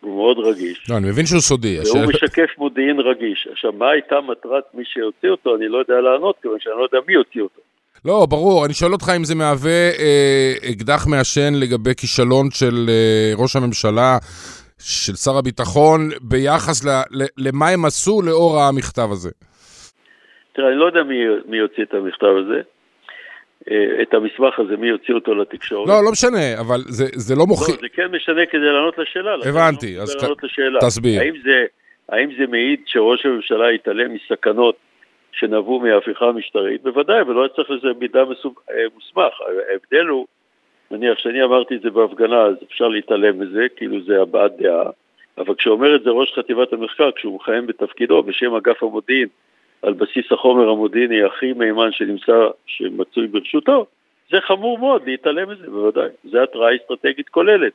הוא 0.00 0.16
מאוד 0.16 0.38
רגיש. 0.38 0.90
לא, 0.90 0.96
אני 0.96 1.08
מבין 1.08 1.26
שהוא 1.26 1.40
סודי. 1.40 1.76
והוא 1.78 1.98
השאל... 1.98 2.06
משקף 2.06 2.58
מודיעין 2.58 3.00
רגיש. 3.00 3.48
עכשיו, 3.52 3.72
מה 3.72 3.90
הייתה 3.90 4.20
מטרת 4.20 4.64
מי 4.74 4.84
שהוציא 4.86 5.28
אותו? 5.30 5.56
אני 5.56 5.68
לא 5.68 5.78
יודע 5.78 6.00
לענות, 6.00 6.36
כיוון 6.42 6.60
שאני 6.60 6.74
לא 6.78 6.82
יודע 6.82 6.98
מי 7.08 7.14
הוציא 7.14 7.42
אותו. 7.42 7.60
לא, 8.04 8.26
ברור. 8.30 8.64
אני 8.64 8.74
שואל 8.74 8.92
אותך 8.92 9.12
אם 9.16 9.24
זה 9.24 9.34
מהווה 9.34 9.90
אה, 9.98 10.52
אקדח 10.72 11.06
מעשן 11.10 11.54
לגבי 11.62 11.94
כישלון 11.94 12.50
של 12.50 12.74
אה, 12.88 13.32
ראש 13.42 13.56
הממשלה, 13.56 14.18
של 14.78 15.14
שר 15.14 15.36
הביטחון, 15.38 16.00
ביחס 16.20 16.84
ל, 16.84 16.88
ל, 17.10 17.24
למה 17.38 17.68
הם 17.68 17.84
עשו 17.84 18.22
לאור 18.22 18.60
המכתב 18.60 19.08
הזה. 19.12 19.30
תראה, 20.52 20.68
אני 20.68 20.76
לא 20.76 20.84
יודע 20.84 21.02
מי, 21.02 21.14
מי 21.46 21.56
יוציא 21.56 21.82
את 21.82 21.94
המכתב 21.94 22.34
הזה. 22.44 22.60
אה, 23.70 24.02
את 24.02 24.14
המסמך 24.14 24.58
הזה, 24.58 24.76
מי 24.76 24.88
יוציא 24.88 25.14
אותו 25.14 25.34
לתקשורת. 25.34 25.88
לא, 25.88 26.04
לא 26.04 26.10
משנה, 26.12 26.60
אבל 26.60 26.80
זה, 26.86 27.04
זה 27.14 27.34
לא 27.34 27.46
מוכיח... 27.46 27.74
לא, 27.74 27.80
זה 27.80 27.88
כן 27.88 28.06
משנה 28.06 28.46
כדי 28.46 28.60
לענות 28.60 28.98
לשאלה. 28.98 29.34
הבנתי, 29.48 29.98
אז 30.00 30.16
ת... 30.16 30.44
לשאלה. 30.44 30.80
תסביר. 30.80 31.20
האם 31.20 31.34
זה, 31.44 31.64
האם 32.08 32.30
זה 32.38 32.46
מעיד 32.46 32.80
שראש 32.86 33.26
הממשלה 33.26 33.68
התעלם 33.68 34.14
מסכנות 34.14 34.76
שנבעו 35.32 35.80
מההפיכה 35.80 36.24
המשטרית? 36.24 36.82
בוודאי, 36.82 37.22
ולא 37.22 37.48
צריך 37.56 37.70
לזה 37.70 37.88
מידע 38.00 38.20
אה, 38.20 38.24
מוסמך. 38.94 39.34
ההבדל 39.70 40.06
הוא, 40.06 40.26
נניח 40.90 41.18
שאני 41.18 41.42
אמרתי 41.42 41.76
את 41.76 41.82
זה 41.82 41.90
בהפגנה, 41.90 42.42
אז 42.42 42.54
אפשר 42.68 42.88
להתעלם 42.88 43.40
מזה, 43.40 43.66
כאילו 43.76 44.04
זה 44.04 44.22
הבעת 44.22 44.52
דעה, 44.58 44.90
אבל 45.38 45.54
כשאומר 45.54 45.96
את 45.96 46.02
זה 46.02 46.10
ראש 46.10 46.32
חטיבת 46.34 46.72
המחקר, 46.72 47.10
כשהוא 47.16 47.36
מכהן 47.36 47.66
בתפקידו 47.66 48.22
בשם 48.22 48.54
אגף 48.54 48.82
המודיעין, 48.82 49.28
על 49.84 49.92
בסיס 49.92 50.32
החומר 50.32 50.68
המודיעיני 50.68 51.22
הכי 51.22 51.52
מהימן 51.52 51.92
שנמצא, 51.92 52.48
שמצוי 52.66 53.26
ברשותו, 53.26 53.86
זה 54.30 54.40
חמור 54.40 54.78
מאוד 54.78 55.02
להתעלם 55.06 55.50
מזה, 55.50 55.70
בוודאי. 55.70 56.08
זו 56.24 56.42
התראה 56.42 56.76
אסטרטגית 56.76 57.28
כוללת. 57.28 57.72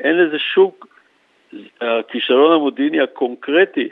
אין 0.00 0.18
לזה 0.18 0.38
שום... 0.38 0.70
הכישלון 1.80 2.52
המודיעיני 2.52 3.00
הקונקרטי 3.00 3.88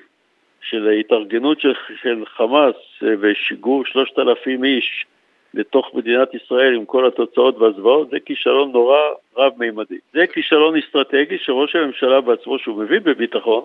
של 0.61 0.89
ההתארגנות 0.89 1.61
של, 1.61 1.73
של 2.03 2.25
חמאס 2.27 2.77
ושיגור 3.03 3.85
שלושת 3.85 4.19
אלפים 4.19 4.65
איש 4.65 5.07
לתוך 5.55 5.95
מדינת 5.95 6.35
ישראל 6.35 6.75
עם 6.75 6.85
כל 6.85 7.07
התוצאות 7.07 7.59
והזוועות, 7.59 8.11
זה 8.11 8.21
כישלון 8.21 8.73
נורא 8.73 8.99
רב-מימדי. 9.37 9.99
זה 10.13 10.27
כישלון 10.27 10.77
אסטרטגי 10.77 11.39
שראש 11.39 11.77
הממשלה 11.77 12.21
בעצמו, 12.21 12.59
שהוא 12.59 12.83
מבין 12.83 13.03
בביטחון, 13.03 13.65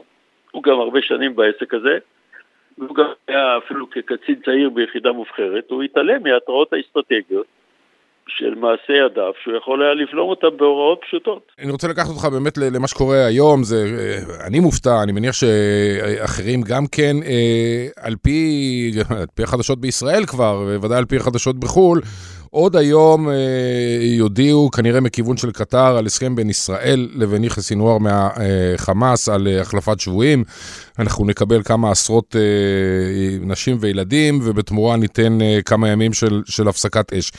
הוא 0.51 0.63
גם 0.63 0.79
הרבה 0.79 1.01
שנים 1.01 1.35
בעסק 1.35 1.73
הזה, 1.73 1.97
והוא 2.77 2.95
גם 2.95 3.05
היה 3.27 3.57
אפילו 3.57 3.89
כקצין 3.89 4.35
צעיר 4.45 4.69
ביחידה 4.69 5.11
מובחרת, 5.11 5.65
הוא 5.69 5.83
התעלם 5.83 6.23
מההתראות 6.23 6.73
האסטרטגיות 6.73 7.45
של 8.27 8.55
מעשי 8.55 8.93
ידיו, 9.05 9.31
שהוא 9.43 9.57
יכול 9.57 9.83
היה 9.83 9.93
לבלום 9.93 10.29
אותם 10.29 10.57
בהוראות 10.57 10.99
פשוטות. 11.01 11.51
אני 11.59 11.71
רוצה 11.71 11.87
לקחת 11.87 12.09
אותך 12.09 12.25
באמת 12.25 12.57
למה 12.57 12.87
שקורה 12.87 13.25
היום, 13.25 13.63
זה, 13.63 13.75
אה, 13.75 14.47
אני 14.47 14.59
מופתע, 14.59 15.03
אני 15.03 15.11
מניח 15.11 15.33
שאחרים 15.33 16.61
גם 16.61 16.83
כן, 16.91 17.15
אה, 17.25 17.87
על 18.05 18.15
פי, 18.21 18.91
על 19.09 19.25
פי 19.35 19.43
החדשות 19.43 19.81
בישראל 19.81 20.25
כבר, 20.25 20.77
ודאי 20.81 20.97
על 20.97 21.05
פי 21.05 21.15
החדשות 21.15 21.59
בחו"ל, 21.59 22.01
עוד 22.53 22.75
היום 22.75 23.29
אה, 23.29 23.35
יודיעו, 24.01 24.71
כנראה 24.71 25.01
מכיוון 25.01 25.37
של 25.37 25.51
קטר, 25.51 25.97
על 25.97 26.05
הסכם 26.05 26.35
בין 26.35 26.49
ישראל 26.49 27.09
לבין 27.13 27.43
יחיא 27.43 27.63
סינואר 27.63 27.97
מהחמאס 27.97 29.29
על 29.29 29.47
אה, 29.47 29.61
החלפת 29.61 29.99
שבויים. 29.99 30.43
אנחנו 30.99 31.25
נקבל 31.25 31.63
כמה 31.63 31.91
עשרות 31.91 32.35
אה, 32.35 32.41
נשים 33.41 33.77
וילדים, 33.79 34.39
ובתמורה 34.43 34.95
ניתן 34.95 35.41
אה, 35.41 35.59
כמה 35.65 35.89
ימים 35.89 36.13
של, 36.13 36.41
של 36.45 36.67
הפסקת 36.67 37.13
אש. 37.13 37.31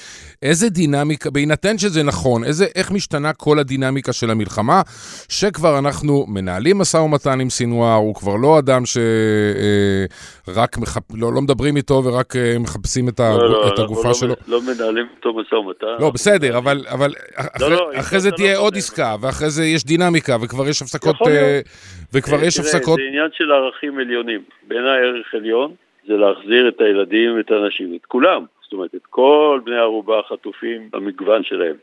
איזה 0.43 0.69
דינמיקה, 0.69 1.31
בהינתן 1.31 1.79
שזה 1.79 2.03
נכון, 2.03 2.45
איזה, 2.45 2.67
איך 2.75 2.91
משתנה 2.91 3.33
כל 3.33 3.59
הדינמיקה 3.59 4.13
של 4.13 4.31
המלחמה, 4.31 4.83
שכבר 5.29 5.79
אנחנו 5.79 6.25
מנהלים 6.29 6.79
משא 6.79 6.97
ומתן 6.97 7.41
עם 7.41 7.51
סינואר, 7.51 7.95
הוא 7.95 8.15
כבר 8.15 8.37
לא 8.37 8.59
אדם 8.59 8.83
שרק, 8.87 10.77
אה, 10.77 10.83
מחפ... 10.83 11.03
לא, 11.15 11.33
לא 11.33 11.43
מדברים 11.43 11.77
איתו 11.77 12.03
ורק 12.05 12.37
אה, 12.37 12.59
מחפשים 12.59 13.09
את, 13.09 13.21
ה... 13.21 13.31
לא, 13.31 13.51
לא, 13.51 13.69
את 13.75 13.79
הגופה 13.79 14.09
לא, 14.09 14.15
שלו. 14.15 14.35
לא 14.47 14.63
מנהלים 14.63 15.02
איתו 15.17 15.33
משא 15.33 15.55
ומתן. 15.55 15.87
לא, 16.01 16.11
בסדר, 16.11 16.59
אבל, 16.59 16.77
אבל 16.95 17.09
לא, 17.09 17.15
אחרי, 17.57 17.71
לא, 17.71 17.91
אחרי 18.01 18.21
זה 18.21 18.31
תהיה 18.31 18.55
לא 18.55 18.61
עוד 18.61 18.77
עסקה, 18.77 19.15
ואחרי 19.23 19.51
זה 19.51 19.65
יש 19.65 19.85
דינמיקה, 19.85 20.37
וכבר 20.45 20.69
יש 20.69 20.83
הפסקות... 20.83 21.17
להיות. 21.27 21.67
וכבר 22.15 22.45
יש 22.45 22.59
הפסקות... 22.59 22.99
זה 22.99 23.03
עניין 23.09 23.29
של 23.33 23.53
ערכים 23.53 23.99
עליונים. 23.99 24.41
בעיניי 24.69 25.01
ערך 25.01 25.35
עליון 25.35 25.75
זה 26.07 26.17
להחזיר 26.17 26.69
את 26.69 26.81
הילדים 26.81 27.37
ואת 27.37 27.51
האנשים, 27.51 27.95
את 28.01 28.07
כולם. 28.07 28.45
זאת 28.63 28.73
אומרת, 28.73 28.95
את 28.95 29.07
כל 29.11 29.61
בני 29.65 29.77
הערובה 29.77 30.19
החטופים 30.19 30.89
במגוון 30.91 31.45
שלהם. 31.45 31.77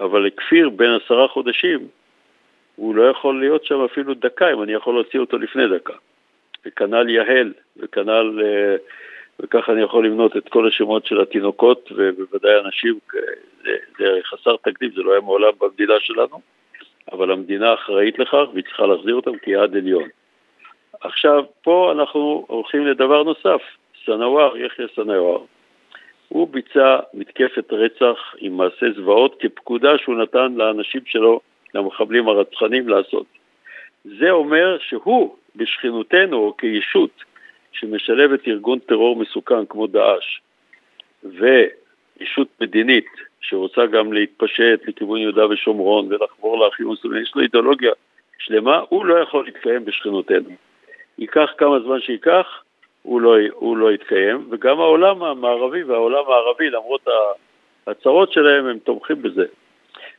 אבל 0.00 0.26
לכפיר 0.26 0.68
בין 0.68 0.90
עשרה 1.04 1.28
חודשים, 1.28 1.88
הוא 2.76 2.94
לא 2.94 3.02
יכול 3.10 3.40
להיות 3.40 3.64
שם 3.64 3.84
אפילו 3.84 4.14
דקה, 4.14 4.52
אם 4.52 4.62
אני 4.62 4.72
יכול 4.72 4.94
להוציא 4.94 5.20
אותו 5.20 5.38
לפני 5.38 5.62
דקה. 5.68 5.92
וכנ"ל 6.66 7.08
יהל, 7.08 7.52
וכנ"ל, 7.76 8.40
אה, 8.44 8.76
וככה 9.40 9.72
אני 9.72 9.82
יכול 9.82 10.06
למנות 10.06 10.36
את 10.36 10.48
כל 10.48 10.68
השמות 10.68 11.06
של 11.06 11.20
התינוקות, 11.20 11.92
ובוודאי 11.96 12.60
אנשים, 12.64 12.98
זה, 13.64 13.70
זה 13.98 14.18
חסר 14.24 14.56
תקדים, 14.56 14.90
זה 14.94 15.02
לא 15.02 15.12
היה 15.12 15.20
מעולם 15.20 15.52
במדינה 15.60 15.94
שלנו. 16.00 16.40
אבל 17.12 17.30
המדינה 17.30 17.74
אחראית 17.74 18.18
לכך 18.18 18.44
והיא 18.52 18.64
צריכה 18.64 18.86
להחזיר 18.86 19.14
אותם 19.14 19.38
כיעד 19.38 19.76
עליון. 19.76 20.08
עכשיו, 21.00 21.44
פה 21.62 21.92
אנחנו 21.92 22.44
הולכים 22.48 22.86
לדבר 22.86 23.22
נוסף, 23.22 23.62
סנוואר, 24.06 24.56
יחיא 24.56 24.84
סנוואר. 24.94 25.38
הוא 26.28 26.48
ביצע 26.48 26.98
מתקפת 27.14 27.72
רצח 27.72 28.34
עם 28.38 28.56
מעשה 28.56 28.86
זוועות 28.96 29.36
כפקודה 29.40 29.98
שהוא 29.98 30.16
נתן 30.16 30.54
לאנשים 30.54 31.00
שלו, 31.06 31.40
למחבלים 31.74 32.28
הרצחנים 32.28 32.88
לעשות. 32.88 33.26
זה 34.04 34.30
אומר 34.30 34.78
שהוא, 34.80 35.36
בשכנותנו, 35.56 36.54
כישות, 36.58 37.10
שמשלבת 37.74 38.48
ארגון 38.48 38.78
טרור 38.78 39.16
מסוכן 39.16 39.66
כמו 39.66 39.86
דאעש, 39.86 40.40
וישות 41.24 42.48
מדינית 42.60 43.06
שרוצה 43.40 43.86
גם 43.86 44.12
להתפשט 44.12 44.88
לכיוון 44.88 45.18
יהודה 45.18 45.46
ושומרון 45.46 46.12
ולחבור 46.12 46.58
לאחים 46.58 46.86
המוסלמים, 46.86 47.22
יש 47.22 47.32
לו 47.34 47.42
אידיאולוגיה 47.42 47.92
שלמה, 48.38 48.80
הוא 48.88 49.06
לא 49.06 49.14
יכול 49.14 49.44
להתקיים 49.44 49.84
בשכנותנו. 49.84 50.50
ייקח 51.18 51.50
כמה 51.58 51.80
זמן 51.80 52.00
שייקח, 52.00 52.62
הוא 53.02 53.20
לא, 53.20 53.36
הוא 53.52 53.76
לא 53.76 53.92
יתקיים, 53.92 54.48
וגם 54.50 54.80
העולם 54.80 55.22
המערבי 55.22 55.82
והעולם 55.82 56.24
הערבי, 56.28 56.70
למרות 56.70 57.08
ההצהרות 57.86 58.32
שלהם, 58.32 58.66
הם 58.66 58.78
תומכים 58.78 59.22
בזה. 59.22 59.44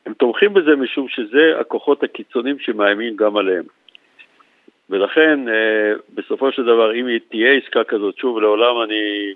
הם 0.05 0.13
תומכים 0.13 0.53
בזה 0.53 0.75
משום 0.75 1.07
שזה 1.09 1.59
הכוחות 1.59 2.03
הקיצוניים 2.03 2.59
שמאיימים 2.59 3.15
גם 3.15 3.37
עליהם. 3.37 3.63
ולכן, 4.89 5.49
אה, 5.49 5.93
בסופו 6.13 6.51
של 6.51 6.63
דבר, 6.63 6.95
אם 6.95 7.07
תהיה 7.29 7.53
עסקה 7.53 7.83
כזאת, 7.83 8.17
שוב, 8.17 8.39
לעולם 8.39 8.81
אני, 8.83 9.33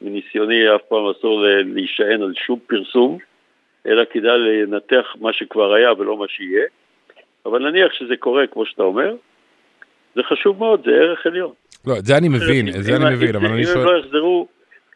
מניסיוני, 0.00 0.74
אף 0.74 0.82
פעם 0.88 1.08
אסור 1.08 1.44
להישען 1.64 2.22
על 2.22 2.32
שום 2.46 2.58
פרסום, 2.66 3.18
אלא 3.86 4.02
כדאי 4.10 4.38
לנתח 4.38 5.16
מה 5.20 5.32
שכבר 5.32 5.72
היה 5.72 5.92
ולא 5.92 6.16
מה 6.16 6.24
שיהיה. 6.28 6.64
אבל 7.46 7.70
נניח 7.70 7.92
שזה 7.92 8.16
קורה, 8.16 8.46
כמו 8.46 8.66
שאתה 8.66 8.82
אומר, 8.82 9.14
זה 10.14 10.22
חשוב 10.22 10.58
מאוד, 10.58 10.82
זה 10.84 10.90
ערך 10.90 11.26
עליון. 11.26 11.52
לא, 11.86 11.98
את 11.98 12.04
זה 12.04 12.16
אני 12.16 12.28
מבין, 12.28 12.68
את 12.68 12.84
זה 12.84 12.96
אני 12.96 13.14
מבין, 13.14 13.36
אבל 13.36 13.46
אני 13.46 13.64
שואל... 13.64 13.76
אם 13.76 13.80
הם 13.80 13.94
לא 13.94 13.98
יחזרו, 13.98 14.48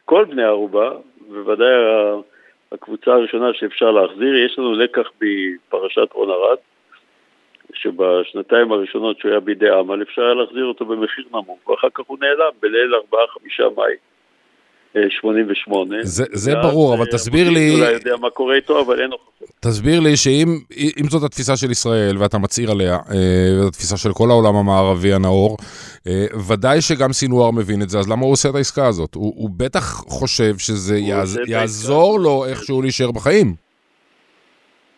כל 0.05 0.25
בני 0.25 0.43
ערובה, 0.43 0.91
בוודאי 1.27 1.73
הקבוצה 2.71 3.11
הראשונה 3.13 3.53
שאפשר 3.53 3.91
להחזיר, 3.91 4.35
יש 4.45 4.59
לנו 4.59 4.73
לקח 4.73 5.07
בפרשת 5.21 6.13
רון 6.13 6.29
ארד, 6.29 6.57
שבשנתיים 7.73 8.71
הראשונות 8.71 9.19
שהוא 9.19 9.31
היה 9.31 9.39
בידי 9.39 9.69
עמל 9.69 10.01
אפשר 10.01 10.21
היה 10.21 10.33
להחזיר 10.33 10.65
אותו 10.65 10.85
במחיר 10.85 11.25
נמוך, 11.31 11.69
ואחר 11.69 11.87
כך 11.93 12.03
הוא 12.07 12.17
נעלם 12.21 12.51
בליל 12.61 12.93
4-5 13.13 13.15
מאי. 13.77 13.93
88. 15.09 15.95
זה, 16.01 16.23
זה 16.31 16.55
ברור, 16.55 16.95
אבל 16.95 17.05
תסביר 17.05 17.49
לי... 17.49 17.75
אולי 17.75 17.91
יודע 17.91 18.15
מה 18.21 18.29
קורה 18.29 18.55
איתו, 18.55 18.81
אבל 18.81 19.01
אין 19.01 19.11
הוכחות. 19.11 19.47
תסביר 19.59 19.99
לי 19.99 20.17
שאם 20.17 21.05
זאת 21.09 21.23
התפיסה 21.23 21.57
של 21.57 21.71
ישראל, 21.71 22.17
ואתה 22.17 22.37
מצהיר 22.37 22.71
עליה, 22.71 22.93
אה, 22.93 23.57
וזו 23.57 23.67
התפיסה 23.67 23.97
של 23.97 24.09
כל 24.13 24.29
העולם 24.29 24.55
המערבי 24.55 25.13
הנאור, 25.13 25.57
אה, 26.07 26.25
ודאי 26.49 26.81
שגם 26.81 27.13
סינואר 27.13 27.51
מבין 27.51 27.81
את 27.81 27.89
זה, 27.89 27.99
אז 27.99 28.11
למה 28.11 28.21
הוא 28.21 28.31
עושה 28.31 28.49
את 28.49 28.55
העסקה 28.55 28.87
הזאת? 28.87 29.15
הוא, 29.15 29.33
הוא 29.35 29.49
בטח 29.57 30.03
חושב 30.07 30.57
שזה 30.57 30.97
יעז, 30.97 31.39
יעזור 31.47 32.19
לו 32.19 32.45
איכשהו 32.45 32.81
להישאר 32.81 33.11
בחיים. 33.11 33.53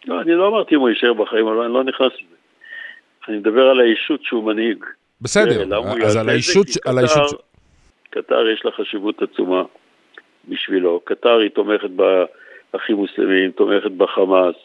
לא, 0.05 0.22
אני 0.22 0.32
לא 0.32 0.48
אמרתי 0.48 0.75
אם 0.75 0.79
הוא 0.79 0.89
יישאר 0.89 1.13
בחיים, 1.13 1.48
אבל 1.48 1.62
אני 1.62 1.74
לא 1.74 1.84
נכנס 1.84 2.12
לזה. 2.13 2.35
אני 3.27 3.38
מדבר 3.38 3.70
על 3.70 3.79
האישות 3.79 4.24
שהוא 4.24 4.44
מנהיג. 4.44 4.86
בסדר, 5.22 5.63
אז 6.05 6.15
על 6.15 6.29
האישות... 6.29 6.67
קטר 8.10 8.50
יש 8.50 8.65
לה 8.65 8.72
חשיבות 8.72 9.22
עצומה. 9.22 9.63
בשבילו. 10.48 11.01
קטר 11.03 11.38
היא 11.38 11.50
תומכת 11.50 11.89
באחים 11.89 12.96
מוסלמים, 12.96 13.51
תומכת 13.51 13.91
בחמאס. 13.91 14.55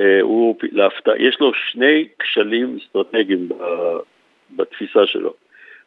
אה, 0.00 0.20
הוא, 0.20 0.56
להפתע, 0.62 1.12
יש 1.18 1.40
לו 1.40 1.52
שני 1.54 2.08
כשלים 2.18 2.78
אסטרטגיים 2.82 3.48
בתפיסה 4.56 5.06
שלו. 5.06 5.34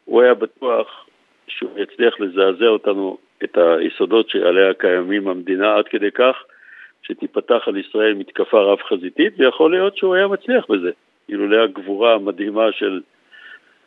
הוא 0.04 0.22
היה 0.22 0.34
בטוח 0.34 1.06
שהוא 1.48 1.78
יצליח 1.78 2.20
לזעזע 2.20 2.66
אותנו, 2.66 3.18
את 3.44 3.58
היסודות 3.58 4.28
שעליה 4.28 4.74
קיימים 4.74 5.28
המדינה, 5.28 5.76
עד 5.76 5.88
כדי 5.88 6.10
כך 6.10 6.36
שתיפתח 7.02 7.62
על 7.66 7.76
ישראל 7.76 8.14
מתקפה 8.14 8.60
רב-חזיתית, 8.60 9.34
ויכול 9.38 9.70
להיות 9.70 9.96
שהוא 9.96 10.14
היה 10.14 10.28
מצליח 10.28 10.66
בזה, 10.70 10.90
אילולא 11.32 11.62
הגבורה 11.62 12.14
המדהימה 12.14 12.72
של 12.72 13.00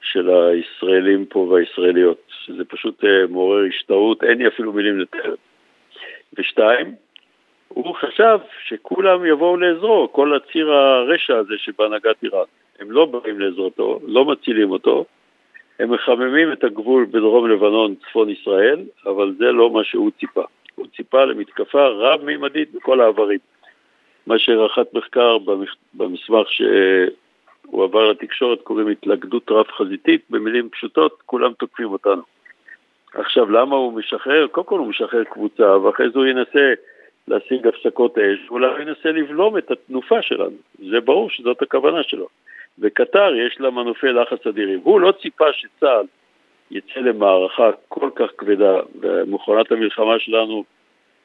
של 0.02 0.30
הישראלים 0.30 1.26
פה 1.26 1.40
והישראליות, 1.40 2.22
שזה 2.46 2.66
פשוט 2.66 3.06
אה, 3.06 3.28
מעורר 3.30 3.64
השתאות, 3.70 4.24
אין 4.24 4.38
לי 4.38 4.48
אפילו 4.48 4.74
מילים 4.74 5.00
לתאר. 5.00 5.36
ושתיים, 6.38 6.96
הוא 7.68 7.96
חשב 7.96 8.40
שכולם 8.68 9.26
יבואו 9.26 9.58
לעזרו, 9.58 10.10
כל 10.12 10.36
הציר 10.36 10.72
הרשע 10.72 11.38
הזה 11.38 11.54
שבהנהגת 11.58 12.24
איראן. 12.24 12.46
הם 12.80 12.92
לא 12.92 13.06
באים 13.06 13.40
לעזרתו, 13.40 14.00
לא 14.08 14.26
מצילים 14.26 14.72
אותו, 14.72 15.06
הם 15.80 15.92
מחממים 15.94 16.52
את 16.52 16.64
הגבול 16.64 17.06
בדרום 17.12 17.50
לבנון, 17.50 17.96
צפון 17.96 18.30
ישראל, 18.30 18.80
אבל 19.06 19.36
זה 19.38 19.52
לא 19.52 19.70
מה 19.70 19.84
שהוא 19.84 20.12
ציפה. 20.20 20.44
הוא 20.76 20.88
ציפה 20.96 21.26
למתקפה 21.26 21.88
רב-מימדית 21.88 22.74
בכל 22.74 23.02
העברים. 23.02 23.40
מה 24.28 24.40
שרח"ט 24.40 24.94
מחקר 24.94 25.38
במסמך. 25.94 26.48
הוא 27.66 27.84
עבר 27.84 28.10
לתקשורת, 28.12 28.62
קוראים 28.62 28.88
התלכדות 28.88 29.52
רב-חזיתית, 29.52 30.22
במילים 30.30 30.70
פשוטות, 30.70 31.22
כולם 31.26 31.54
תוקפים 31.54 31.92
אותנו. 31.92 32.22
עכשיו, 33.14 33.52
למה 33.52 33.76
הוא 33.76 33.94
משחרר? 33.94 34.48
קודם 34.48 34.68
כל 34.68 34.80
הוא 34.80 34.88
משחרר 34.88 35.24
קבוצה, 35.24 35.78
ואחרי 35.78 36.10
זה 36.10 36.20
הוא 36.20 36.26
ינסה 36.26 36.74
להשיג 37.28 37.68
הפסקות 37.68 38.18
אש, 38.18 38.50
ואולי 38.50 38.68
הוא 38.68 38.80
ינסה 38.80 39.12
לבלום 39.12 39.58
את 39.58 39.72
התנופה 39.72 40.22
שלנו. 40.22 40.56
זה 40.90 41.02
ברור 41.02 41.30
שזאת 41.30 41.62
הכוונה 41.62 42.04
שלו. 42.04 42.28
וקטר 42.80 43.36
יש 43.36 43.60
לה 43.60 43.70
מנופי 43.70 44.08
לחץ 44.08 44.48
אדירים. 44.48 44.80
הוא 44.84 45.02
לא 45.02 45.14
ציפה 45.22 45.54
שצה"ל 45.54 46.06
יצא 46.72 47.00
למערכה 47.00 47.70
כל 47.88 48.10
כך 48.16 48.30
כבדה, 48.38 48.80
ומכונת 49.00 49.72
המלחמה 49.72 50.20
שלנו 50.20 50.64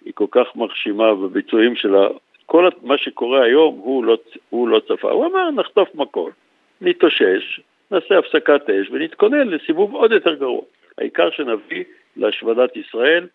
היא 0.05 0.13
כל 0.15 0.27
כך 0.31 0.57
מרשימה 0.57 1.15
בביצועים 1.15 1.77
שלה, 1.77 2.09
כל 2.53 2.69
מה 2.83 2.99
שקורה 2.99 3.45
היום 3.45 3.81
הוא 3.83 4.05
לא, 4.05 4.19
הוא 4.51 4.69
לא 4.69 4.81
צפה. 4.89 5.11
הוא 5.11 5.27
אמר, 5.27 5.51
נחטוף 5.51 5.89
מכות, 5.95 6.33
נתאושש, 6.81 7.61
נעשה 7.91 8.19
הפסקת 8.19 8.71
אש 8.71 8.91
ונתכונן 8.93 9.49
לסיבוב 9.49 9.95
עוד 9.95 10.13
יותר 10.13 10.35
גרוע. 10.35 10.63
העיקר 10.99 11.31
שנביא 11.31 11.85
להשמדת 12.17 12.77
ישראל 12.77 13.27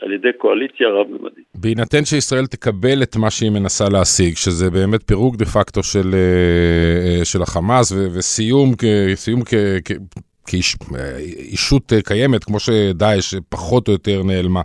על 0.00 0.12
ידי 0.12 0.32
קואליציה 0.38 0.88
רב-ממדית. 0.88 1.44
בהינתן 1.54 2.04
שישראל 2.04 2.46
תקבל 2.46 3.02
את 3.02 3.16
מה 3.16 3.30
שהיא 3.30 3.50
מנסה 3.50 3.84
להשיג, 3.92 4.36
שזה 4.36 4.70
באמת 4.70 5.02
פירוק 5.02 5.36
דה 5.36 5.44
פקטו 5.44 5.82
של, 5.82 6.14
אה, 6.14 7.24
של 7.24 7.42
החמאס 7.42 7.92
וסיום, 8.14 8.72
סיום 9.14 9.40
כאישות 10.46 11.92
אה, 11.92 12.02
קיימת, 12.02 12.44
כמו 12.44 12.60
שדאעש 12.60 13.34
פחות 13.48 13.88
או 13.88 13.92
יותר 13.92 14.22
נעלמה, 14.26 14.60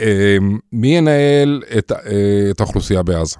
אה, 0.00 0.36
מי 0.72 0.88
ינהל 0.98 1.62
את, 1.78 1.92
אה, 1.92 2.50
את 2.50 2.60
האוכלוסייה 2.60 3.02
בעזה? 3.02 3.36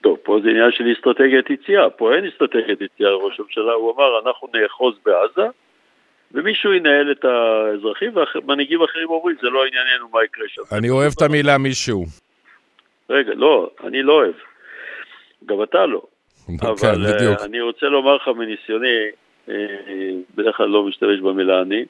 טוב, 0.00 0.16
פה 0.22 0.38
זה 0.42 0.50
עניין 0.50 0.70
של 0.72 0.84
אסטרטגיית 0.98 1.50
יציאה, 1.50 1.90
פה 1.90 2.14
אין 2.14 2.24
אסטרטגיית 2.26 2.80
יציאה 2.80 3.10
לראש 3.10 3.40
הממשלה, 3.40 3.72
הוא 3.72 3.94
אמר 3.96 4.18
אנחנו 4.26 4.48
נאחוז 4.54 4.94
בעזה 5.06 5.48
ומישהו 6.32 6.72
ינהל 6.72 7.12
את 7.12 7.24
האזרחים 7.24 8.12
ומנהיגים 8.16 8.82
אחרים 8.82 9.08
אומרים 9.08 9.36
זה 9.42 9.48
לא 9.48 9.60
ענייננו 9.66 10.08
מה 10.12 10.24
יקרה 10.24 10.44
שם. 10.48 10.62
אני 10.76 10.90
אוהב 10.90 11.12
את 11.16 11.22
המילה 11.22 11.58
מישהו. 11.58 12.04
רגע, 13.10 13.32
לא, 13.34 13.70
אני 13.84 14.02
לא 14.02 14.12
אוהב. 14.12 14.34
גם 15.46 15.62
אתה 15.62 15.86
לא. 15.86 16.02
כן, 16.60 16.66
אבל. 16.66 17.34
אני 17.44 17.60
רוצה 17.60 17.86
לומר 17.86 18.16
לך 18.16 18.28
מניסיוני, 18.28 18.88
אה, 18.88 19.08
בדרך 20.34 20.56
כלל 20.56 20.68
לא 20.68 20.84
משתמש 20.84 21.20
במילה 21.20 21.62
אני, 21.62 21.84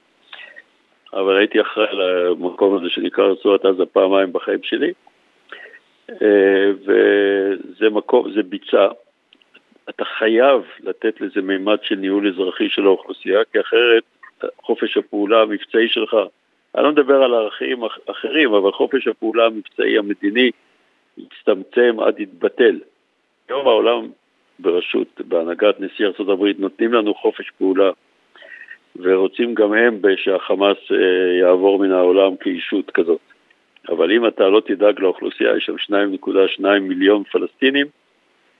אבל 1.12 1.36
הייתי 1.36 1.60
אחראי 1.60 1.96
למקום 1.96 2.76
הזה 2.76 2.90
שנקרא 2.90 3.24
רצועת 3.24 3.64
עזה 3.64 3.86
פעמיים 3.86 4.32
בחיים 4.32 4.62
שלי, 4.62 4.92
אה, 6.10 6.70
וזה 6.80 7.90
מקום, 7.90 8.32
זה 8.32 8.42
ביצה. 8.42 8.88
אתה 9.88 10.04
חייב 10.04 10.62
לתת 10.80 11.20
לזה 11.20 11.42
מימד 11.42 11.78
של 11.82 11.94
ניהול 11.94 12.28
אזרחי 12.28 12.68
של 12.68 12.86
האוכלוסייה, 12.86 13.44
כי 13.52 13.60
אחרת 13.60 14.02
חופש 14.62 14.96
הפעולה 14.96 15.42
המבצעי 15.42 15.88
שלך, 15.88 16.16
אני 16.74 16.84
לא 16.84 16.92
מדבר 16.92 17.22
על 17.22 17.34
ערכים 17.34 17.82
אחרים, 18.10 18.54
אבל 18.54 18.72
חופש 18.72 19.08
הפעולה 19.08 19.46
המבצעי 19.46 19.98
המדיני 19.98 20.50
יצטמצם 21.18 22.00
עד 22.00 22.20
יתבטל. 22.20 22.80
היום 23.48 23.66
העולם 23.66 24.08
בראשות, 24.58 25.20
בהנהגת 25.20 25.80
נשיא 25.80 26.06
ארה"ב, 26.06 26.44
נותנים 26.58 26.92
לנו 26.92 27.14
חופש 27.14 27.50
פעולה 27.58 27.90
ורוצים 28.96 29.54
גם 29.54 29.72
הם 29.72 30.00
שהחמאס 30.16 30.76
אה, 30.90 31.38
יעבור 31.40 31.78
מן 31.78 31.92
העולם 31.92 32.36
כאישות 32.36 32.90
כזאת. 32.90 33.20
אבל 33.88 34.12
אם 34.12 34.26
אתה 34.26 34.48
לא 34.48 34.62
תדאג 34.66 35.00
לאוכלוסייה, 35.00 35.56
יש 35.56 35.64
שם 35.64 35.94
2.2 35.94 36.80
מיליון 36.80 37.22
פלסטינים, 37.24 37.86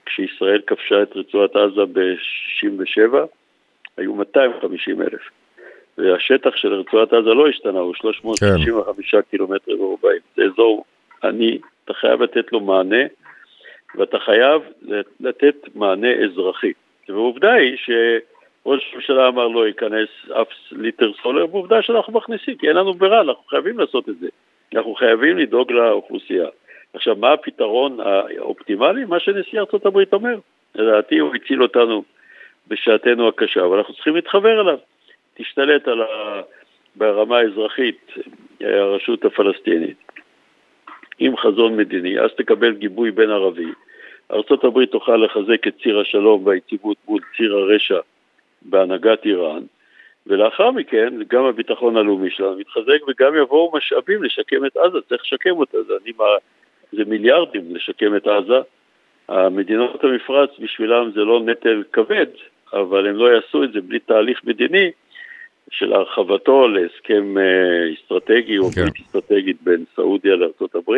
כשישראל 0.05 0.61
כבשה 0.67 1.03
את 1.03 1.15
רצועת 1.15 1.55
עזה 1.55 1.85
ב-67, 1.93 3.17
היו 3.97 4.15
250 4.15 5.01
אלף. 5.01 5.21
והשטח 5.97 6.55
של 6.55 6.73
רצועת 6.73 7.13
עזה 7.13 7.29
לא 7.29 7.47
השתנה, 7.47 7.79
הוא 7.79 7.93
365 7.95 9.11
כן. 9.11 9.21
קילומטר 9.21 9.75
מרובעים. 9.75 10.21
זה 10.35 10.43
אזור 10.43 10.85
עני, 11.23 11.57
אתה 11.85 11.93
חייב 11.93 12.21
לתת 12.21 12.53
לו 12.53 12.59
מענה 12.59 13.03
ואתה 13.95 14.19
חייב 14.19 14.61
לתת 15.19 15.55
מענה 15.75 16.13
אזרחי. 16.25 16.73
ועובדה 17.09 17.53
היא 17.53 17.77
שראש 17.77 18.91
הממשלה 18.93 19.27
אמר 19.27 19.47
לא 19.47 19.67
ייכנס 19.67 20.09
אף 20.41 20.47
ליטר 20.71 21.11
סולר, 21.21 21.45
ועובדה 21.51 21.81
שאנחנו 21.81 22.13
מכניסים, 22.13 22.57
כי 22.57 22.67
אין 22.67 22.75
לנו 22.75 22.93
ברירה, 22.93 23.21
אנחנו 23.21 23.43
חייבים 23.43 23.79
לעשות 23.79 24.09
את 24.09 24.19
זה. 24.19 24.27
אנחנו 24.75 24.95
חייבים 24.95 25.37
לדאוג 25.37 25.71
לאוכלוסייה. 25.71 26.47
עכשיו, 26.93 27.15
מה 27.15 27.33
הפתרון 27.33 27.97
האופטימלי? 27.99 29.05
מה 29.05 29.19
שנשיא 29.19 29.59
ארצות 29.59 29.85
הברית 29.85 30.13
אומר. 30.13 30.35
לדעתי 30.75 31.17
הוא 31.17 31.35
הציל 31.35 31.63
אותנו 31.63 32.03
בשעתנו 32.67 33.27
הקשה, 33.27 33.65
אבל 33.65 33.77
אנחנו 33.77 33.93
צריכים 33.93 34.15
להתחבר 34.15 34.61
אליו. 34.61 34.77
תשתלט 35.35 35.87
על 35.87 36.01
ה... 36.01 36.41
ברמה 36.95 37.37
האזרחית 37.37 38.13
הרשות 38.61 39.25
הפלסטינית. 39.25 40.08
עם 41.19 41.37
חזון 41.37 41.77
מדיני, 41.77 42.19
אז 42.19 42.29
תקבל 42.37 42.73
גיבוי 42.73 43.11
בין 43.11 43.29
ערבי. 43.29 43.71
ארה"ב 44.31 44.85
תוכל 44.85 45.15
לחזק 45.15 45.67
את 45.67 45.73
ציר 45.83 45.99
השלום 45.99 46.45
והיציבות 46.45 46.97
מול 47.07 47.21
ציר 47.37 47.55
הרשע 47.55 47.99
בהנהגת 48.61 49.25
איראן, 49.25 49.63
ולאחר 50.27 50.71
מכן 50.71 51.13
גם 51.27 51.43
הביטחון 51.43 51.97
הלאומי 51.97 52.29
שלנו 52.29 52.57
מתחזק 52.57 53.07
וגם 53.07 53.35
יבואו 53.35 53.71
משאבים 53.75 54.23
לשקם 54.23 54.65
את 54.65 54.77
עזה, 54.77 54.97
צריך 55.09 55.21
לשקם 55.21 55.57
אותה, 55.57 55.83
זה, 55.83 55.93
אני, 56.03 56.11
זה 56.91 57.05
מיליארדים 57.05 57.75
לשקם 57.75 58.15
את 58.15 58.27
עזה, 58.27 58.59
המדינות 59.29 60.03
המפרץ 60.03 60.49
בשבילם 60.59 61.11
זה 61.15 61.19
לא 61.19 61.41
נטל 61.45 61.83
כבד, 61.93 62.25
אבל 62.73 63.07
הם 63.07 63.15
לא 63.15 63.33
יעשו 63.33 63.63
את 63.63 63.71
זה 63.71 63.81
בלי 63.81 63.99
תהליך 63.99 64.41
מדיני 64.43 64.91
של 65.71 65.93
הרחבתו 65.93 66.67
להסכם 66.67 67.37
אה, 67.37 67.93
אסטרטגי 67.93 68.57
או 68.57 68.71
כן. 68.71 68.81
ברית 68.81 68.93
אסטרטגית 69.05 69.57
בין 69.61 69.83
סעודיה 69.95 70.35
לארה"ב, 70.35 70.91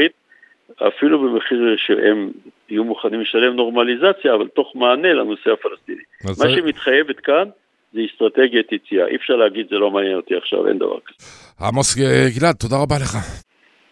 אפילו 0.87 1.19
במחיר 1.19 1.75
שהם 1.77 2.31
יהיו 2.69 2.83
מוכנים 2.83 3.21
לשלם 3.21 3.55
נורמליזציה, 3.55 4.35
אבל 4.35 4.47
תוך 4.47 4.75
מענה 4.75 5.13
לנושא 5.13 5.49
הפלסטיני. 5.51 6.03
מה 6.23 6.33
זה... 6.33 6.49
שמתחייבת 6.55 7.19
כאן 7.19 7.49
זה 7.93 8.01
אסטרטגיית 8.13 8.71
יציאה. 8.71 9.07
אי 9.07 9.15
אפשר 9.15 9.35
להגיד 9.35 9.67
זה 9.69 9.75
לא 9.75 9.91
מעניין 9.91 10.15
אותי 10.15 10.35
עכשיו, 10.35 10.67
אין 10.67 10.77
דבר 10.77 10.99
כזה. 11.05 11.27
עמוס 11.67 11.97
אה, 12.01 12.27
גלעד, 12.39 12.55
תודה 12.55 12.75
רבה 12.81 12.95
לך. 12.95 13.17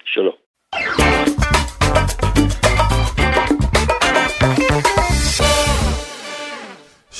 שלום. 0.06 0.39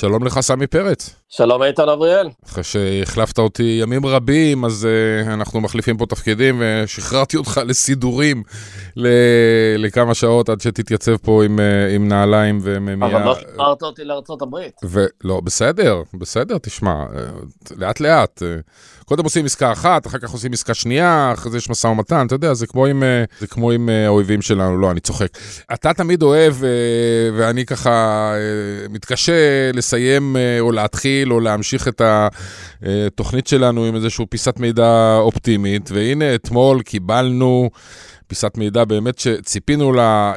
שלום 0.00 0.24
לך, 0.24 0.40
סמי 0.40 0.66
פרץ. 0.66 1.10
שלום 1.28 1.62
איתן 1.62 1.88
אבריאל. 1.88 2.28
אחרי 2.46 2.64
שהחלפת 2.64 3.38
אותי 3.38 3.78
ימים 3.82 4.06
רבים, 4.06 4.64
אז 4.64 4.88
uh, 5.26 5.28
אנחנו 5.28 5.60
מחליפים 5.60 5.96
פה 5.96 6.06
תפקידים, 6.06 6.62
ושחררתי 6.62 7.36
אותך 7.36 7.60
לסידורים 7.66 8.42
ל- 8.96 9.08
לכמה 9.78 10.14
שעות 10.14 10.48
עד 10.48 10.60
שתתייצב 10.60 11.16
פה 11.16 11.44
עם, 11.44 11.58
uh, 11.58 11.94
עם 11.94 12.08
נעליים 12.08 12.58
וממייה. 12.62 13.16
אבל 13.16 13.24
לא 13.24 13.34
שחררת 13.34 13.82
אותי 13.82 14.04
לארצות 14.04 14.42
הברית. 14.42 14.80
ולא, 14.82 15.40
בסדר, 15.40 16.02
בסדר, 16.14 16.58
תשמע, 16.58 17.04
לאט 17.76 18.00
לאט. 18.00 18.42
קודם 19.10 19.24
עושים 19.24 19.44
עסקה 19.44 19.72
אחת, 19.72 20.06
אחר 20.06 20.18
כך 20.18 20.30
עושים 20.30 20.52
עסקה 20.52 20.74
שנייה, 20.74 21.32
אחרי 21.34 21.50
זה 21.50 21.58
יש 21.58 21.70
משא 21.70 21.86
ומתן, 21.86 22.26
אתה 22.26 22.34
יודע, 22.34 22.54
זה 22.54 22.66
כמו 22.66 22.86
עם, 22.86 23.02
אה, 23.02 23.24
זה 23.40 23.46
כמו 23.46 23.70
עם 23.70 23.88
אה, 23.88 24.06
האויבים 24.06 24.42
שלנו, 24.42 24.78
לא, 24.78 24.90
אני 24.90 25.00
צוחק. 25.00 25.28
אתה 25.72 25.94
תמיד 25.94 26.22
אוהב, 26.22 26.64
אה, 26.64 26.68
ואני 27.38 27.66
ככה 27.66 28.32
מתקשה 28.90 29.70
לסיים 29.90 30.36
או 30.60 30.72
להתחיל 30.72 31.32
או 31.32 31.40
להמשיך 31.40 31.88
את 31.88 32.02
התוכנית 32.04 33.46
שלנו 33.46 33.84
עם 33.84 33.96
איזושהי 33.96 34.26
פיסת 34.26 34.58
מידע 34.58 35.16
אופטימית, 35.18 35.90
והנה 35.92 36.34
אתמול 36.34 36.82
קיבלנו... 36.82 37.70
פיסת 38.26 38.52
מידע 38.56 38.84
באמת 38.84 39.18
שציפינו 39.18 39.92
לה, 39.92 40.32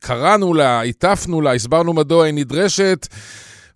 קראנו 0.00 0.54
לה, 0.54 0.82
הטפנו 0.82 1.40
לה, 1.40 1.54
הסברנו 1.54 1.92
מדוע 1.92 2.24
היא 2.24 2.34
נדרשת. 2.34 3.06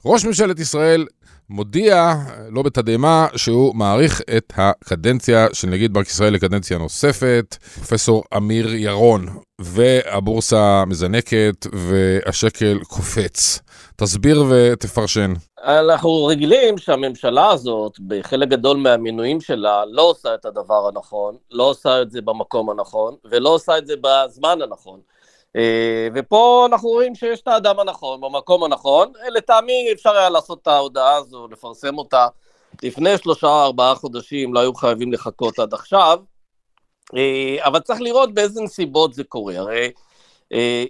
ראש 0.05 0.25
ממשלת 0.25 0.61
ישראל 0.61 1.07
מודיע, 1.51 2.15
לא 2.51 2.63
בתדהמה, 2.63 3.27
שהוא 3.37 3.77
מעריך 3.77 4.21
את 4.37 4.53
הקדנציה 4.57 5.47
של 5.53 5.69
נגיד 5.69 5.93
בנק 5.93 6.07
ישראל 6.07 6.33
לקדנציה 6.35 6.79
נוספת. 6.79 7.57
פרופסור 7.75 8.25
אמיר 8.37 8.75
ירון, 8.75 9.27
והבורסה 9.61 10.85
מזנקת 10.87 11.67
והשקל 11.73 12.79
קופץ. 12.89 13.61
תסביר 14.03 14.45
ותפרשן. 14.51 15.33
אנחנו 15.65 16.25
רגילים 16.25 16.79
שהממשלה 16.79 17.51
הזאת, 17.51 18.01
בחלק 18.07 18.49
גדול 18.49 18.77
מהמינויים 18.77 19.41
שלה, 19.41 19.85
לא 19.91 20.03
עושה 20.03 20.35
את 20.35 20.45
הדבר 20.45 20.89
הנכון, 20.89 21.37
לא 21.51 21.65
עושה 21.65 22.03
את 22.03 22.11
זה 22.11 22.21
במקום 22.23 22.71
הנכון, 22.71 23.15
ולא 23.25 23.49
עושה 23.49 23.79
את 23.79 23.87
זה 23.87 23.95
בזמן 24.01 24.63
הנכון. 24.63 25.01
אה, 25.57 26.09
ופה 26.15 26.67
אנחנו 26.71 26.89
רואים 26.89 27.15
שיש 27.15 27.41
את 27.41 27.49
האדם 27.49 27.81
הנכון, 27.81 28.21
במקום 28.21 28.65
הנכון. 28.65 29.13
לטעמי 29.35 29.89
אפשר 29.93 30.11
היה 30.11 30.31
לעשות 30.31 30.59
את 30.63 30.67
ההודעה 30.67 31.17
הזו, 31.17 31.49
לפרסם 31.51 31.99
אותה 31.99 32.27
לפני 32.83 33.19
שלושה 33.19 33.65
ארבעה 33.65 33.95
חודשים, 33.95 34.55
לא 34.55 34.61
היו 34.61 34.75
חייבים 34.75 35.13
לחכות 35.13 35.59
עד 35.59 35.75
עכשיו. 35.75 36.19
אה, 37.17 37.57
אבל 37.67 37.81
צריך 37.81 38.01
לראות 38.01 38.35
באיזה 38.35 38.63
נסיבות 38.63 39.15
זה 39.15 39.25
קורה. 39.25 39.59
הרי 39.59 39.85
אה, 39.85 39.89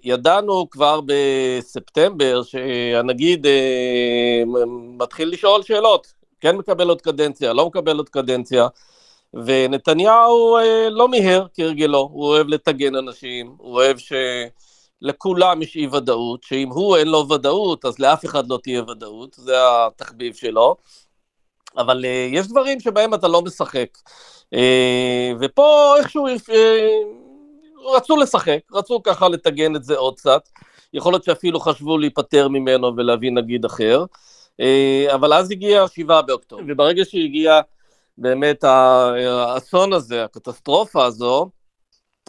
ידענו 0.05 0.70
כבר 0.70 1.01
בספטמבר 1.07 2.42
שהנגיד 2.42 3.46
מתחיל 4.99 5.29
לשאול 5.29 5.62
שאלות, 5.62 6.12
כן 6.40 6.57
מקבל 6.57 6.88
עוד 6.88 7.01
קדנציה, 7.01 7.53
לא 7.53 7.66
מקבל 7.66 7.96
עוד 7.96 8.09
קדנציה. 8.09 8.68
ונתניהו 9.35 10.57
אה, 10.57 10.88
לא 10.90 11.09
מיהר 11.09 11.46
כהרגלו, 11.55 12.09
הוא 12.12 12.25
אוהב 12.25 12.49
לטגן 12.49 12.94
אנשים, 12.94 13.55
הוא 13.59 13.75
אוהב 13.75 13.96
שלכולם 15.03 15.62
יש 15.62 15.77
אי 15.77 15.87
ודאות, 15.87 16.42
שאם 16.42 16.68
הוא 16.68 16.96
אין 16.96 17.09
לו 17.09 17.29
ודאות, 17.29 17.85
אז 17.85 17.99
לאף 17.99 18.25
אחד 18.25 18.49
לא 18.49 18.59
תהיה 18.62 18.83
ודאות, 18.83 19.35
זה 19.38 19.55
התחביב 19.59 20.35
שלו. 20.35 20.77
אבל 21.77 22.05
אה, 22.05 22.29
יש 22.33 22.49
דברים 22.49 22.81
שבהם 22.81 23.14
אתה 23.14 23.29
לא 23.29 23.42
משחק. 23.42 23.99
אה, 24.55 25.33
ופה 25.40 25.94
איכשהו 25.99 26.27
אה, 26.27 26.37
רצו 27.85 28.16
לשחק, 28.16 28.61
רצו 28.73 29.03
ככה 29.03 29.29
לטגן 29.29 29.77
את 29.77 29.85
זה 29.85 29.97
עוד 29.97 30.16
קצת. 30.16 30.49
יכול 30.93 31.12
להיות 31.12 31.25
שאפילו 31.25 31.61
חשבו 31.61 31.99
להיפטר 31.99 32.49
ממנו 32.49 32.97
ולהביא 32.97 33.31
נגיד 33.33 33.64
אחר. 33.64 34.05
אה, 34.61 35.14
אבל 35.14 35.33
אז 35.33 35.51
הגיע 35.51 35.88
7 35.88 36.23
באוקטובר, 36.23 36.62
וברגע 36.69 37.05
שהגיע 37.05 37.61
באמת 38.19 38.64
האסון 38.64 39.93
הזה, 39.93 40.25
הקטסטרופה 40.25 41.05
הזו, 41.05 41.51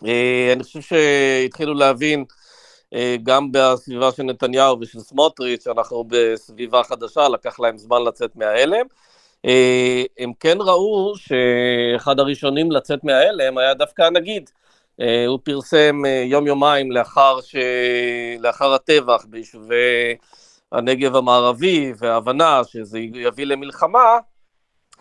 אה, 0.05 0.53
אני 0.53 0.63
חושב 0.63 0.81
שהתחילו 0.81 1.73
להבין 1.73 2.25
אה, 2.93 3.15
גם 3.23 3.51
בסביבה 3.51 4.11
של 4.11 4.23
נתניהו 4.23 4.79
ושל 4.81 4.99
סמוטריץ', 4.99 5.63
שאנחנו 5.63 6.03
בסביבה 6.07 6.83
חדשה, 6.83 7.29
לקח 7.29 7.59
להם 7.59 7.77
זמן 7.77 8.03
לצאת 8.03 8.35
מההלם. 8.35 8.85
הם 10.19 10.31
כן 10.39 10.57
ראו 10.59 11.13
שאחד 11.17 12.19
הראשונים 12.19 12.71
לצאת 12.71 13.03
מההלם 13.03 13.57
היה 13.57 13.73
דווקא 13.73 14.01
הנגיד. 14.01 14.49
הוא 15.27 15.39
פרסם 15.43 16.01
יום-יומיים 16.25 16.91
לאחר, 16.91 17.41
ש... 17.41 17.55
לאחר 18.39 18.73
הטבח 18.73 19.25
ביישובי 19.29 20.15
הנגב 20.71 21.15
המערבי 21.15 21.93
וההבנה 21.97 22.61
שזה 22.63 22.99
יביא 22.99 23.45
למלחמה, 23.45 24.17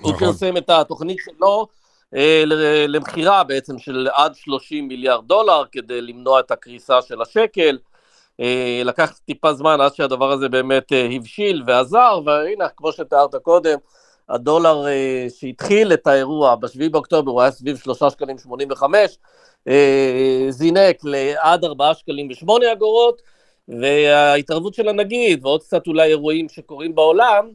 הוא 0.00 0.12
נכון. 0.12 0.26
פרסם 0.26 0.56
את 0.56 0.70
התוכנית 0.70 1.18
שלו 1.24 1.66
אה, 2.14 2.42
למכירה 2.88 3.44
בעצם 3.44 3.78
של 3.78 4.08
עד 4.12 4.34
30 4.34 4.88
מיליארד 4.88 5.26
דולר 5.26 5.62
כדי 5.72 6.00
למנוע 6.00 6.40
את 6.40 6.50
הקריסה 6.50 7.02
של 7.02 7.22
השקל. 7.22 7.78
אה, 8.40 8.82
לקח 8.84 9.18
טיפה 9.24 9.54
זמן 9.54 9.80
עד 9.80 9.94
שהדבר 9.94 10.32
הזה 10.32 10.48
באמת 10.48 10.92
אה, 10.92 11.08
הבשיל 11.12 11.62
ועזר, 11.66 12.20
והנה, 12.26 12.68
כמו 12.68 12.92
שתיארת 12.92 13.34
קודם, 13.34 13.78
הדולר 14.30 14.86
אה, 14.86 15.26
שהתחיל 15.38 15.92
את 15.92 16.06
האירוע 16.06 16.54
ב-7 16.54 16.88
באוקטובר, 16.90 17.32
הוא 17.32 17.40
היה 17.40 17.50
סביב 17.50 17.76
3 17.76 18.02
שקלים 18.12 18.38
85, 18.38 19.18
אה, 19.68 20.46
זינק 20.50 20.96
לעד 21.04 21.64
4 21.64 21.94
שקלים 21.94 22.28
ו-8 22.28 22.72
אגורות, 22.72 23.22
וההתערבות 23.68 24.74
של 24.74 24.88
הנגיד, 24.88 25.44
ועוד 25.44 25.62
קצת 25.62 25.86
אולי 25.86 26.08
אירועים 26.08 26.48
שקורים 26.48 26.94
בעולם, 26.94 27.50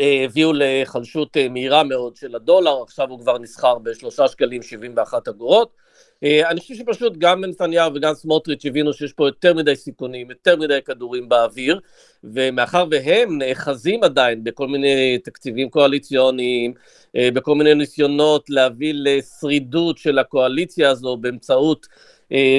אה, 0.00 0.24
הביאו 0.24 0.52
לחלשות 0.54 1.36
אה, 1.36 1.48
מהירה 1.48 1.84
מאוד 1.84 2.16
של 2.16 2.36
הדולר, 2.36 2.82
עכשיו 2.82 3.10
הוא 3.10 3.20
כבר 3.20 3.38
נסחר 3.38 3.78
בשלושה 3.78 4.28
שקלים 4.28 4.62
71 4.62 5.28
אגורות. 5.28 5.85
אה, 6.24 6.50
אני 6.50 6.60
חושב 6.60 6.74
שפשוט 6.74 7.16
גם 7.18 7.44
נתניהו 7.44 7.94
וגם 7.94 8.14
סמוטריץ' 8.14 8.66
הבינו 8.66 8.92
שיש 8.92 9.12
פה 9.12 9.28
יותר 9.28 9.54
מדי 9.54 9.76
סיכונים, 9.76 10.30
יותר 10.30 10.56
מדי 10.56 10.78
כדורים 10.84 11.28
באוויר, 11.28 11.80
ומאחר 12.24 12.84
והם 12.90 13.38
נאחזים 13.38 14.04
עדיין 14.04 14.44
בכל 14.44 14.68
מיני 14.68 15.18
תקציבים 15.18 15.70
קואליציוניים, 15.70 16.74
בכל 17.16 17.54
מיני 17.54 17.74
ניסיונות 17.74 18.50
להביא 18.50 18.92
לשרידות 18.96 19.98
של 19.98 20.18
הקואליציה 20.18 20.90
הזו 20.90 21.16
באמצעות 21.16 21.86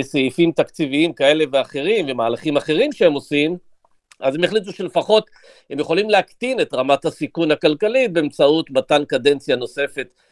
סעיפים 0.01 0.51
תקציביים 0.51 1.13
כאלה 1.13 1.45
ואחרים 1.51 2.05
ומהלכים 2.09 2.57
אחרים 2.57 2.91
שהם 2.91 3.13
עושים, 3.13 3.57
אז 4.19 4.35
הם 4.35 4.43
החליטו 4.43 4.71
שלפחות 4.71 5.29
הם 5.69 5.79
יכולים 5.79 6.09
להקטין 6.09 6.61
את 6.61 6.73
רמת 6.73 7.05
הסיכון 7.05 7.51
הכלכלית 7.51 8.13
באמצעות 8.13 8.71
מתן 8.71 9.05
קדנציה 9.05 9.55
נוספת 9.55 10.07
אה, 10.07 10.26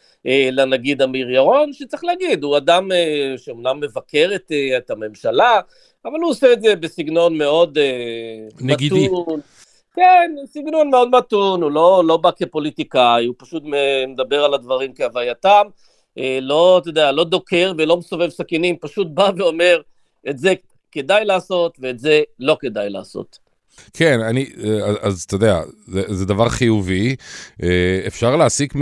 לנגיד 0.52 1.02
אמיר 1.02 1.30
ירון, 1.30 1.74
שצריך 1.74 2.04
להגיד, 2.04 2.44
הוא 2.44 2.58
אדם 2.58 2.92
אה, 2.92 3.34
שאומנם 3.38 3.80
מבקר 3.80 4.32
את, 4.36 4.52
אה, 4.52 4.78
את 4.78 4.92
הממשלה, 4.92 5.60
אבל 6.06 6.20
הוא 6.20 6.30
עושה 6.30 6.54
את 6.54 6.62
זה 6.62 6.76
בסגנון 6.76 7.38
מאוד 7.38 7.78
אה, 7.78 8.48
נגידי. 8.62 9.08
מתון. 9.08 9.40
כן, 9.96 10.36
סגנון 10.46 10.90
מאוד 10.90 11.10
מתון, 11.18 11.64
הוא 11.64 11.72
לא, 11.72 12.04
לא 12.06 12.18
בא 12.18 12.32
כפוליטיקאי, 12.32 13.26
הוא 13.26 13.36
פשוט 13.38 13.64
מדבר 14.08 14.44
על 14.44 14.54
הדברים 14.54 14.94
כהווייתם, 14.96 15.68
אה, 16.18 16.40
לא, 16.42 16.78
אתה 16.82 16.90
יודע, 16.90 17.12
לא 17.12 17.24
דוקר 17.24 17.74
ולא 17.78 17.98
מסובב 17.98 18.30
סכינים, 18.30 18.78
פשוט 18.78 19.08
בא 19.08 19.32
ואומר, 19.38 19.82
את 20.30 20.38
זה 20.38 20.54
כדאי 20.92 21.26
לעשות 21.26 21.78
ואת 21.80 22.00
זה 22.00 22.22
לא 22.40 22.58
כדאי 22.60 22.90
לעשות. 22.90 23.45
כן, 23.94 24.20
אני, 24.20 24.46
אז 25.02 25.24
אתה 25.24 25.36
יודע, 25.36 25.62
זה, 25.88 26.02
זה 26.08 26.26
דבר 26.26 26.50
חיובי. 26.50 27.16
אפשר 28.08 28.36
להסיק 28.36 28.74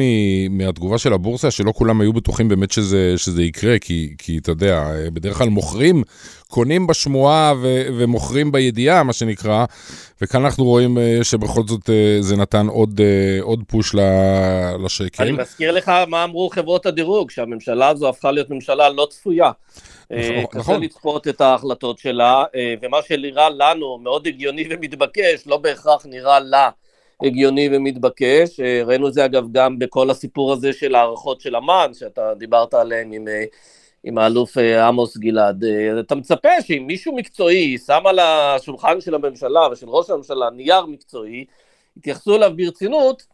מהתגובה 0.50 0.98
של 0.98 1.14
הבורסה 1.14 1.52
שלא 1.52 1.74
כולם 1.76 2.02
היו 2.02 2.14
בטוחים 2.14 2.48
באמת 2.48 2.72
שזה, 2.72 3.14
שזה 3.18 3.44
יקרה, 3.44 3.80
כי, 3.80 4.14
כי 4.18 4.38
אתה 4.38 4.52
יודע, 4.52 4.88
בדרך 5.14 5.38
כלל 5.38 5.50
מוכרים, 5.50 6.04
קונים 6.48 6.88
בשמועה 6.88 7.54
ו, 7.62 7.88
ומוכרים 7.98 8.52
בידיעה, 8.52 9.04
מה 9.04 9.14
שנקרא, 9.14 9.66
וכאן 10.22 10.44
אנחנו 10.44 10.64
רואים 10.64 10.98
שבכל 11.24 11.62
זאת 11.68 11.90
זה 12.20 12.38
נתן 12.38 12.68
עוד, 12.68 13.02
עוד 13.42 13.64
פוש 13.68 13.96
לשקל. 14.84 15.24
אני 15.24 15.32
מזכיר 15.32 15.72
לך 15.72 15.92
מה 16.08 16.24
אמרו 16.24 16.50
חברות 16.50 16.86
הדירוג, 16.86 17.32
שהממשלה 17.32 17.88
הזו 17.88 18.10
הפכה 18.10 18.32
להיות 18.32 18.50
ממשלה 18.50 18.90
לא 18.90 19.08
צפויה. 19.10 19.52
נכון. 20.12 20.46
קשה 20.46 20.60
נכון. 20.60 20.82
לצפות 20.84 21.28
את 21.28 21.42
ההחלטות 21.42 21.98
שלה, 21.98 22.44
אה, 22.56 22.74
ומה 22.82 22.98
שנראה 23.02 23.50
לנו 23.50 23.98
מאוד 23.98 24.28
הגיוני 24.28 24.68
ומתבקש, 24.70 25.48
לא 25.48 25.58
בהכרח 25.58 26.06
נראה 26.06 26.40
לה 26.40 26.70
הגיוני 27.24 27.70
ומתבקש. 27.72 28.60
אה, 28.60 28.82
ראינו 28.86 29.08
את 29.08 29.14
זה 29.14 29.26
אגב 29.26 29.52
גם 29.52 29.80
בכל 29.80 30.10
הסיפור 30.10 30.54
הזה 30.54 30.74
של 30.74 30.96
הערכות 30.96 31.42
של 31.42 31.56
אמ"ן, 31.56 31.92
שאתה 31.94 32.34
דיברת 32.38 32.74
עליהן 32.74 33.14
עם, 33.14 33.28
אה, 33.28 33.44
עם 34.04 34.18
האלוף 34.18 34.58
עמוס 34.58 35.18
גלעד. 35.18 35.64
אתה 36.00 36.16
מצפה 36.16 36.62
שאם 36.62 36.84
מישהו 36.88 37.16
מקצועי 37.16 37.78
שם 37.78 38.02
על 38.06 38.20
השולחן 38.20 39.02
של 39.02 39.16
הממשלה 39.16 39.68
ושל 39.72 39.90
ראש 39.90 40.10
הממשלה 40.10 40.50
נייר 40.50 40.86
מקצועי, 40.86 41.46
יתייחסו 41.98 42.36
אליו 42.36 42.52
ברצינות, 42.56 43.22
אה, 43.22 43.33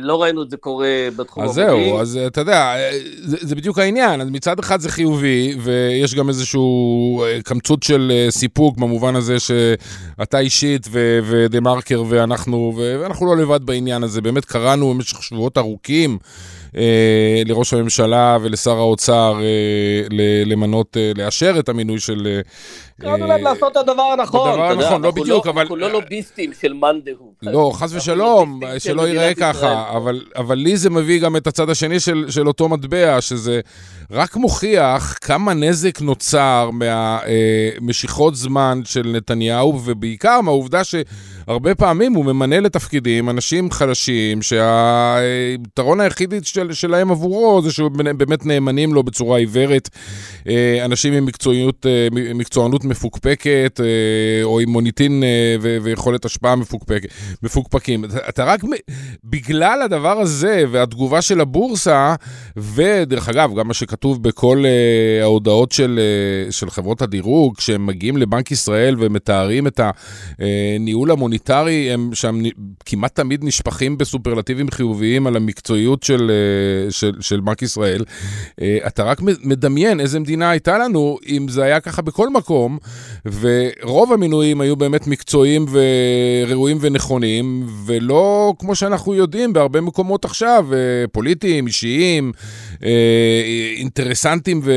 לא 0.00 0.22
ראינו 0.22 0.42
את 0.42 0.50
זה 0.50 0.56
קורה 0.56 1.08
בתחום 1.16 1.44
המודיעין. 1.44 1.70
אז 1.70 1.76
זהו, 1.76 1.98
אז 2.00 2.18
אתה 2.26 2.40
יודע, 2.40 2.60
אה, 2.60 2.90
זה, 3.22 3.36
זה 3.40 3.54
בדיוק 3.54 3.78
העניין. 3.78 4.20
אז 4.20 4.30
מצד 4.30 4.58
אחד 4.58 4.80
זה 4.80 4.88
חיובי, 4.88 5.54
ויש 5.62 6.14
גם 6.14 6.28
איזשהו 6.28 7.22
אה, 7.24 7.42
קמצות 7.42 7.82
של 7.82 8.26
סיפוק 8.30 8.78
במובן 8.78 9.16
הזה 9.16 9.36
שאתה 9.40 10.38
אישית 10.38 10.88
ודה 11.24 11.60
מרקר 11.60 12.02
ואנחנו, 12.08 12.72
ואנחנו 12.76 13.26
לא 13.26 13.36
לבד 13.36 13.66
בעניין 13.66 14.02
הזה. 14.02 14.20
באמת 14.20 14.44
קראנו 14.44 14.94
במשך 14.94 15.22
שבועות 15.22 15.58
ארוכים. 15.58 16.18
אה, 16.76 17.42
לראש 17.46 17.74
הממשלה 17.74 18.38
ולשר 18.42 18.76
האוצר 18.76 19.40
אה, 19.40 20.06
למנות, 20.46 20.96
אה, 20.96 21.12
לאשר 21.16 21.56
את 21.58 21.68
המינוי 21.68 22.00
של... 22.00 22.40
קראנו 23.00 23.26
להם 23.26 23.44
לעשות 23.44 23.72
את 23.72 23.76
הדבר 23.76 24.02
הנכון. 24.02 24.50
הדבר 24.50 24.64
הנכון, 24.64 25.02
לא 25.02 25.10
בדיוק, 25.10 25.46
לא- 25.46 25.50
אבל... 25.50 25.60
אנחנו 25.60 25.76
לא 25.76 25.92
לוביסטים 25.92 26.50
של 26.60 26.72
מאן 26.72 27.00
דהוא. 27.04 27.32
לא, 27.42 27.70
חס 27.74 27.92
ושלום, 27.94 28.60
שלא 28.78 29.08
ייראה 29.08 29.34
ככה, 29.34 29.96
אבל 30.36 30.58
לי 30.58 30.76
זה 30.76 30.90
מביא 30.90 31.20
גם 31.20 31.36
את 31.36 31.46
הצד 31.46 31.70
השני 31.70 32.00
של 32.00 32.46
אותו 32.48 32.68
מטבע, 32.68 33.20
שזה 33.20 33.60
רק 34.10 34.36
מוכיח 34.36 35.18
כמה 35.20 35.54
נזק 35.54 36.00
נוצר 36.00 36.70
מהמשיכות 36.72 38.34
זמן 38.34 38.80
של 38.84 39.12
נתניהו, 39.14 39.80
ובעיקר 39.84 40.40
מהעובדה 40.40 40.84
ש... 40.84 40.94
הרבה 41.48 41.74
פעמים 41.74 42.12
הוא 42.12 42.24
ממנה 42.24 42.60
לתפקידים 42.60 43.30
אנשים 43.30 43.70
חלשים, 43.70 44.42
שהיתרון 44.42 46.00
היחיד 46.00 46.34
של, 46.42 46.72
שלהם 46.72 47.10
עבורו 47.10 47.62
זה 47.62 47.72
שהם 47.72 48.18
באמת 48.18 48.46
נאמנים 48.46 48.94
לו 48.94 49.02
בצורה 49.02 49.38
עיוורת. 49.38 49.88
אה, 50.48 50.84
אנשים 50.84 51.12
עם 51.12 51.26
מקצועיות, 51.26 51.86
אה, 51.86 52.08
מקצוענות 52.34 52.84
מפוקפקת, 52.84 53.80
אה, 53.80 54.44
או 54.44 54.60
עם 54.60 54.68
מוניטין 54.68 55.22
ויכולת 55.82 56.24
השפעה 56.24 56.56
מפוקפק, 56.56 57.02
מפוקפקים. 57.42 58.04
אתה 58.28 58.44
רק, 58.44 58.60
בגלל 59.24 59.82
הדבר 59.82 60.18
הזה 60.20 60.64
והתגובה 60.70 61.22
של 61.22 61.40
הבורסה, 61.40 62.14
ודרך 62.56 63.28
אגב, 63.28 63.54
גם 63.58 63.68
מה 63.68 63.74
שכתוב 63.74 64.22
בכל 64.22 64.64
ההודעות 65.22 65.72
של, 65.72 66.00
של 66.50 66.70
חברות 66.70 67.02
הדירוג, 67.02 67.56
כשהם 67.56 67.86
מגיעים 67.86 68.16
לבנק 68.16 68.50
ישראל 68.50 68.96
ומתארים 68.98 69.66
את 69.66 69.80
הניהול 70.38 71.10
המוניטין, 71.10 71.35
המוניטרי, 71.36 71.92
הם 71.92 72.10
שם 72.14 72.40
כמעט 72.86 73.14
תמיד 73.14 73.44
נשפכים 73.44 73.98
בסופרלטיבים 73.98 74.70
חיוביים 74.70 75.26
על 75.26 75.36
המקצועיות 75.36 76.02
של, 76.02 76.30
אה, 76.30 76.90
של, 76.90 77.12
של 77.20 77.40
בנק 77.40 77.62
ישראל. 77.62 78.04
אה, 78.60 78.78
אתה 78.86 79.04
רק 79.04 79.20
מדמיין 79.22 80.00
איזה 80.00 80.20
מדינה 80.20 80.50
הייתה 80.50 80.78
לנו 80.78 81.18
אם 81.28 81.46
זה 81.48 81.64
היה 81.64 81.80
ככה 81.80 82.02
בכל 82.02 82.30
מקום, 82.30 82.78
ורוב 83.40 84.12
המינויים 84.12 84.60
היו 84.60 84.76
באמת 84.76 85.06
מקצועיים 85.06 85.66
וראויים 85.70 86.78
ונכונים, 86.80 87.66
ולא 87.86 88.54
כמו 88.58 88.74
שאנחנו 88.74 89.14
יודעים 89.14 89.52
בהרבה 89.52 89.80
מקומות 89.80 90.24
עכשיו, 90.24 90.66
אה, 90.72 90.78
פוליטיים, 91.12 91.66
אישיים, 91.66 92.32
אינטרסנטים 93.76 94.60
ו, 94.64 94.72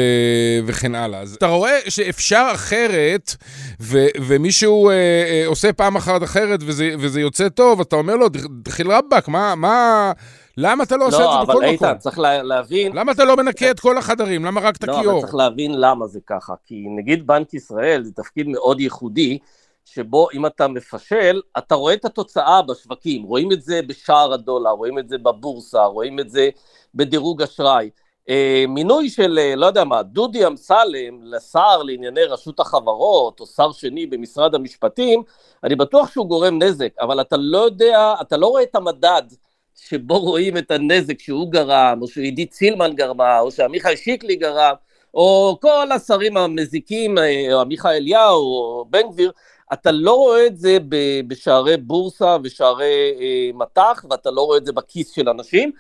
וכן 0.65 0.95
הלאה. 0.95 1.19
אז 1.19 1.33
אתה 1.33 1.47
רואה 1.47 1.77
שאפשר 1.87 2.49
אחרת, 2.53 3.35
ו, 3.81 4.05
ומישהו 4.21 4.91
עושה 5.45 5.73
פעם 5.73 5.95
אחת 5.95 6.23
אחרת, 6.23 6.48
אחרת 6.49 6.59
וזה, 6.63 6.91
וזה 6.99 7.21
יוצא 7.21 7.49
טוב, 7.49 7.81
אתה 7.81 7.95
אומר 7.95 8.15
לו, 8.15 8.27
דחיל 8.63 8.91
רבאק, 8.91 9.27
מה, 9.27 9.55
מה, 9.55 10.11
למה 10.57 10.83
אתה 10.83 10.95
לא, 10.95 11.01
לא 11.01 11.07
עושה 11.07 11.17
את 11.17 11.23
זה 11.23 11.27
בכל 11.27 11.43
מקום? 11.43 11.61
לא, 11.61 11.67
אבל 11.67 11.73
איתן, 11.73 11.97
צריך 11.97 12.19
לה, 12.19 12.43
להבין... 12.43 12.95
למה 12.95 13.11
אתה 13.11 13.25
לא 13.25 13.37
מנקה 13.37 13.71
את 13.71 13.79
כל 13.79 13.97
החדרים? 13.97 14.45
למה 14.45 14.61
רק 14.61 14.75
את 14.75 14.83
הכיור? 14.83 15.03
לא, 15.03 15.11
אבל 15.11 15.21
צריך 15.21 15.35
להבין 15.35 15.71
למה 15.79 16.07
זה 16.07 16.19
ככה. 16.27 16.53
כי 16.65 16.85
נגיד 16.97 17.27
בנק 17.27 17.53
ישראל 17.53 18.03
זה 18.03 18.11
תפקיד 18.11 18.47
מאוד 18.47 18.79
ייחודי, 18.79 19.37
שבו 19.85 20.27
אם 20.33 20.45
אתה 20.45 20.67
מפשל, 20.67 21.41
אתה 21.57 21.75
רואה 21.75 21.93
את 21.93 22.05
התוצאה 22.05 22.61
בשווקים. 22.61 23.23
רואים 23.23 23.51
את 23.51 23.61
זה 23.61 23.81
בשער 23.87 24.33
הדולר, 24.33 24.71
רואים 24.71 24.99
את 24.99 25.09
זה 25.09 25.17
בבורסה, 25.17 25.85
רואים 25.85 26.19
את 26.19 26.29
זה 26.29 26.49
בדירוג 26.95 27.41
אשראי. 27.41 27.89
אה, 28.29 28.65
מינוי 28.67 29.09
של, 29.09 29.39
אה, 29.39 29.55
לא 29.55 29.65
יודע 29.65 29.83
מה, 29.83 30.03
דודי 30.03 30.47
אמסלם 30.47 31.23
לשר 31.23 31.83
לענייני 31.83 32.23
רשות 32.23 32.59
החברות, 32.59 33.39
או 33.39 33.45
שר 33.45 33.71
שני 33.71 34.05
במשרד 34.05 34.55
המשפטים, 34.55 35.23
אני 35.63 35.75
בטוח 35.75 36.11
שהוא 36.11 36.27
גורם 36.27 36.63
נזק, 36.63 36.93
אבל 37.01 37.21
אתה 37.21 37.37
לא 37.37 37.57
יודע, 37.57 38.13
אתה 38.21 38.37
לא 38.37 38.47
רואה 38.47 38.63
את 38.63 38.75
המדד 38.75 39.21
שבו 39.75 40.19
רואים 40.19 40.57
את 40.57 40.71
הנזק 40.71 41.19
שהוא 41.19 41.51
גרם, 41.51 41.99
או 42.01 42.07
שעידית 42.07 42.53
סילמן 42.53 42.95
גרמה, 42.95 43.39
או 43.39 43.51
שעמיחי 43.51 43.97
שיקלי 43.97 44.35
גרם, 44.35 44.75
או 45.13 45.57
כל 45.61 45.91
השרים 45.91 46.37
המזיקים, 46.37 47.17
אה, 47.17 47.53
או 47.53 47.61
עמיחי 47.61 47.97
אליהו, 47.97 48.41
או 48.41 48.85
בן 48.89 49.09
גביר, 49.11 49.31
אתה 49.73 49.91
לא 49.91 50.13
רואה 50.13 50.45
את 50.47 50.57
זה 50.57 50.77
בשערי 51.27 51.77
בורסה 51.77 52.37
ושערי 52.43 53.13
מטח, 53.53 54.05
ואתה 54.09 54.31
לא 54.31 54.41
רואה 54.41 54.57
את 54.57 54.65
זה 54.65 54.73
בכיס 54.73 55.11
של 55.11 55.29
אנשים. 55.29 55.71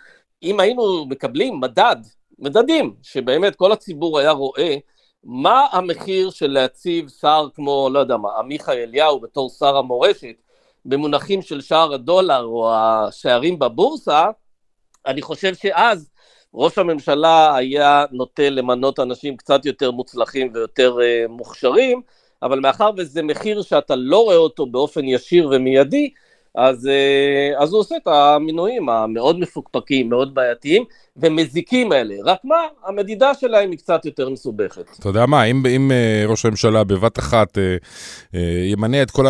אם 0.43 0.59
היינו 0.59 1.05
מקבלים 1.05 1.59
מדד 1.59 1.95
מדדים, 2.39 2.95
שבאמת 3.01 3.55
כל 3.55 3.71
הציבור 3.71 4.19
היה 4.19 4.31
רואה 4.31 4.75
מה 5.23 5.67
המחיר 5.71 6.29
של 6.29 6.47
להציב 6.47 7.09
שר 7.09 7.47
כמו, 7.55 7.89
לא 7.91 7.99
יודע 7.99 8.17
מה, 8.17 8.29
עמיחי 8.39 8.83
אליהו 8.83 9.19
בתור 9.19 9.49
שר 9.49 9.77
המורשת, 9.77 10.35
במונחים 10.85 11.41
של 11.41 11.61
שער 11.61 11.93
הדולר 11.93 12.43
או 12.43 12.73
השערים 12.73 13.59
בבורסה, 13.59 14.25
אני 15.05 15.21
חושב 15.21 15.55
שאז 15.55 16.09
ראש 16.53 16.77
הממשלה 16.77 17.55
היה 17.55 18.05
נוטה 18.11 18.49
למנות 18.49 18.99
אנשים 18.99 19.37
קצת 19.37 19.65
יותר 19.65 19.91
מוצלחים 19.91 20.51
ויותר 20.53 20.97
uh, 20.97 21.27
מוכשרים, 21.27 22.01
אבל 22.43 22.59
מאחר 22.59 22.91
וזה 22.97 23.23
מחיר 23.23 23.61
שאתה 23.61 23.95
לא 23.95 24.23
רואה 24.23 24.35
אותו 24.35 24.65
באופן 24.65 25.05
ישיר 25.05 25.49
ומיידי, 25.51 26.09
אז, 26.55 26.87
אה, 26.87 27.63
אז 27.63 27.71
הוא 27.71 27.79
עושה 27.79 27.95
את 27.95 28.07
המינויים 28.07 28.89
המאוד 28.89 29.39
מפוקפקים, 29.39 30.09
מאוד 30.09 30.35
בעייתיים, 30.35 30.83
ומזיקים 31.17 31.91
האלה. 31.91 32.15
רק 32.25 32.39
מה, 32.43 32.55
המדידה 32.85 33.33
שלהם 33.33 33.71
היא 33.71 33.79
קצת 33.79 34.05
יותר 34.05 34.29
מסובכת. 34.29 34.85
אתה 34.99 35.09
יודע 35.09 35.25
מה, 35.25 35.43
אם, 35.43 35.63
אם 35.65 35.91
אה, 35.91 36.23
ראש 36.27 36.45
הממשלה 36.45 36.83
בבת 36.83 37.19
אחת 37.19 37.57
אה, 37.57 38.39
ימנה 38.71 39.01
את 39.01 39.11
כל 39.11 39.25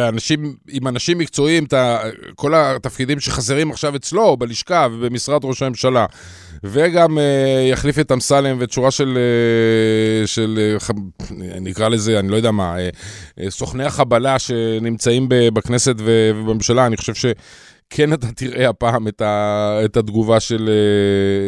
האנשים, 0.00 0.56
עם 0.68 0.88
אנשים 0.88 1.18
מקצועיים, 1.18 1.64
את 1.64 1.74
כל 2.34 2.54
התפקידים 2.54 3.20
שחסרים 3.20 3.70
עכשיו 3.70 3.96
אצלו, 3.96 4.36
בלשכה 4.36 4.86
ובמשרד 4.92 5.44
ראש 5.44 5.62
הממשלה, 5.62 6.06
וגם 6.64 7.18
יחליף 7.70 7.98
את 7.98 8.12
אמסלם 8.12 8.56
ואת 8.60 8.72
שורה 8.72 8.90
של, 8.90 9.18
של, 10.26 10.76
נקרא 11.60 11.88
לזה, 11.88 12.18
אני 12.18 12.28
לא 12.28 12.36
יודע 12.36 12.50
מה, 12.50 12.76
סוכני 13.48 13.84
החבלה 13.84 14.38
שנמצאים 14.38 15.26
בכנסת 15.28 15.94
ו... 15.98 16.30
ובממשלה, 16.34 16.86
אני 16.86 16.96
חושב 16.96 17.14
שכן 17.14 18.12
אתה 18.12 18.26
תראה 18.36 18.68
הפעם 18.68 19.08
את, 19.08 19.20
ה, 19.20 19.80
את 19.84 19.96
התגובה 19.96 20.40
של, 20.40 20.70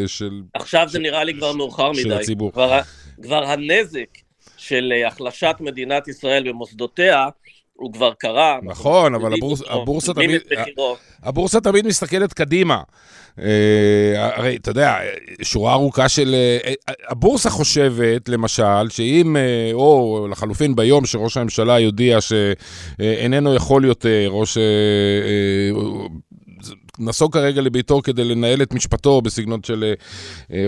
של... 0.06 0.42
עכשיו 0.54 0.86
זה 0.88 0.98
נראה 0.98 1.24
לי 1.24 1.34
כבר 1.34 1.52
מאוחר 1.52 1.92
מדי. 1.92 2.02
של 2.02 2.12
הציבור. 2.12 2.52
כבר, 2.52 2.80
כבר 3.22 3.44
הנזק 3.44 4.08
של 4.56 4.92
החלשת 5.06 5.56
מדינת 5.60 6.08
ישראל 6.08 6.48
במוסדותיה, 6.48 7.26
הוא 7.74 7.92
כבר 7.92 8.12
קרה. 8.18 8.58
נכון, 8.62 9.14
אבל 9.14 9.32
הבורס, 9.34 9.62
הבורסה, 9.68 10.14
תמיד, 10.14 10.40
הבורסה 11.22 11.60
תמיד 11.60 11.86
מסתכלת 11.86 12.32
קדימה. 12.32 12.82
אה, 13.38 14.34
הרי, 14.36 14.56
אתה 14.56 14.70
יודע, 14.70 14.98
שורה 15.42 15.72
ארוכה 15.72 16.08
של... 16.08 16.34
אה, 16.34 16.72
הבורסה 17.08 17.50
חושבת, 17.50 18.28
למשל, 18.28 18.88
שאם, 18.88 19.36
אה, 19.36 19.70
או 19.72 20.26
לחלופין 20.30 20.76
ביום 20.76 21.06
שראש 21.06 21.36
הממשלה 21.36 21.80
יודיע 21.80 22.18
שאיננו 22.20 23.54
יכול 23.54 23.84
יותר, 23.84 24.30
או 24.30 24.46
ש... 24.46 24.58
נסוג 26.98 27.32
כרגע 27.32 27.60
לביתו 27.60 28.00
כדי 28.04 28.24
לנהל 28.24 28.62
את 28.62 28.74
משפטו 28.74 29.22
בסגנון 29.22 29.60
של 29.62 29.94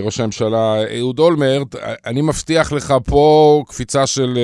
ראש 0.03 0.19
הממשלה 0.19 0.75
אהוד 0.97 1.19
אולמרט, 1.19 1.75
אני 2.05 2.21
מבטיח 2.21 2.71
לך 2.71 2.93
פה 3.05 3.63
קפיצה 3.67 4.07
של... 4.07 4.39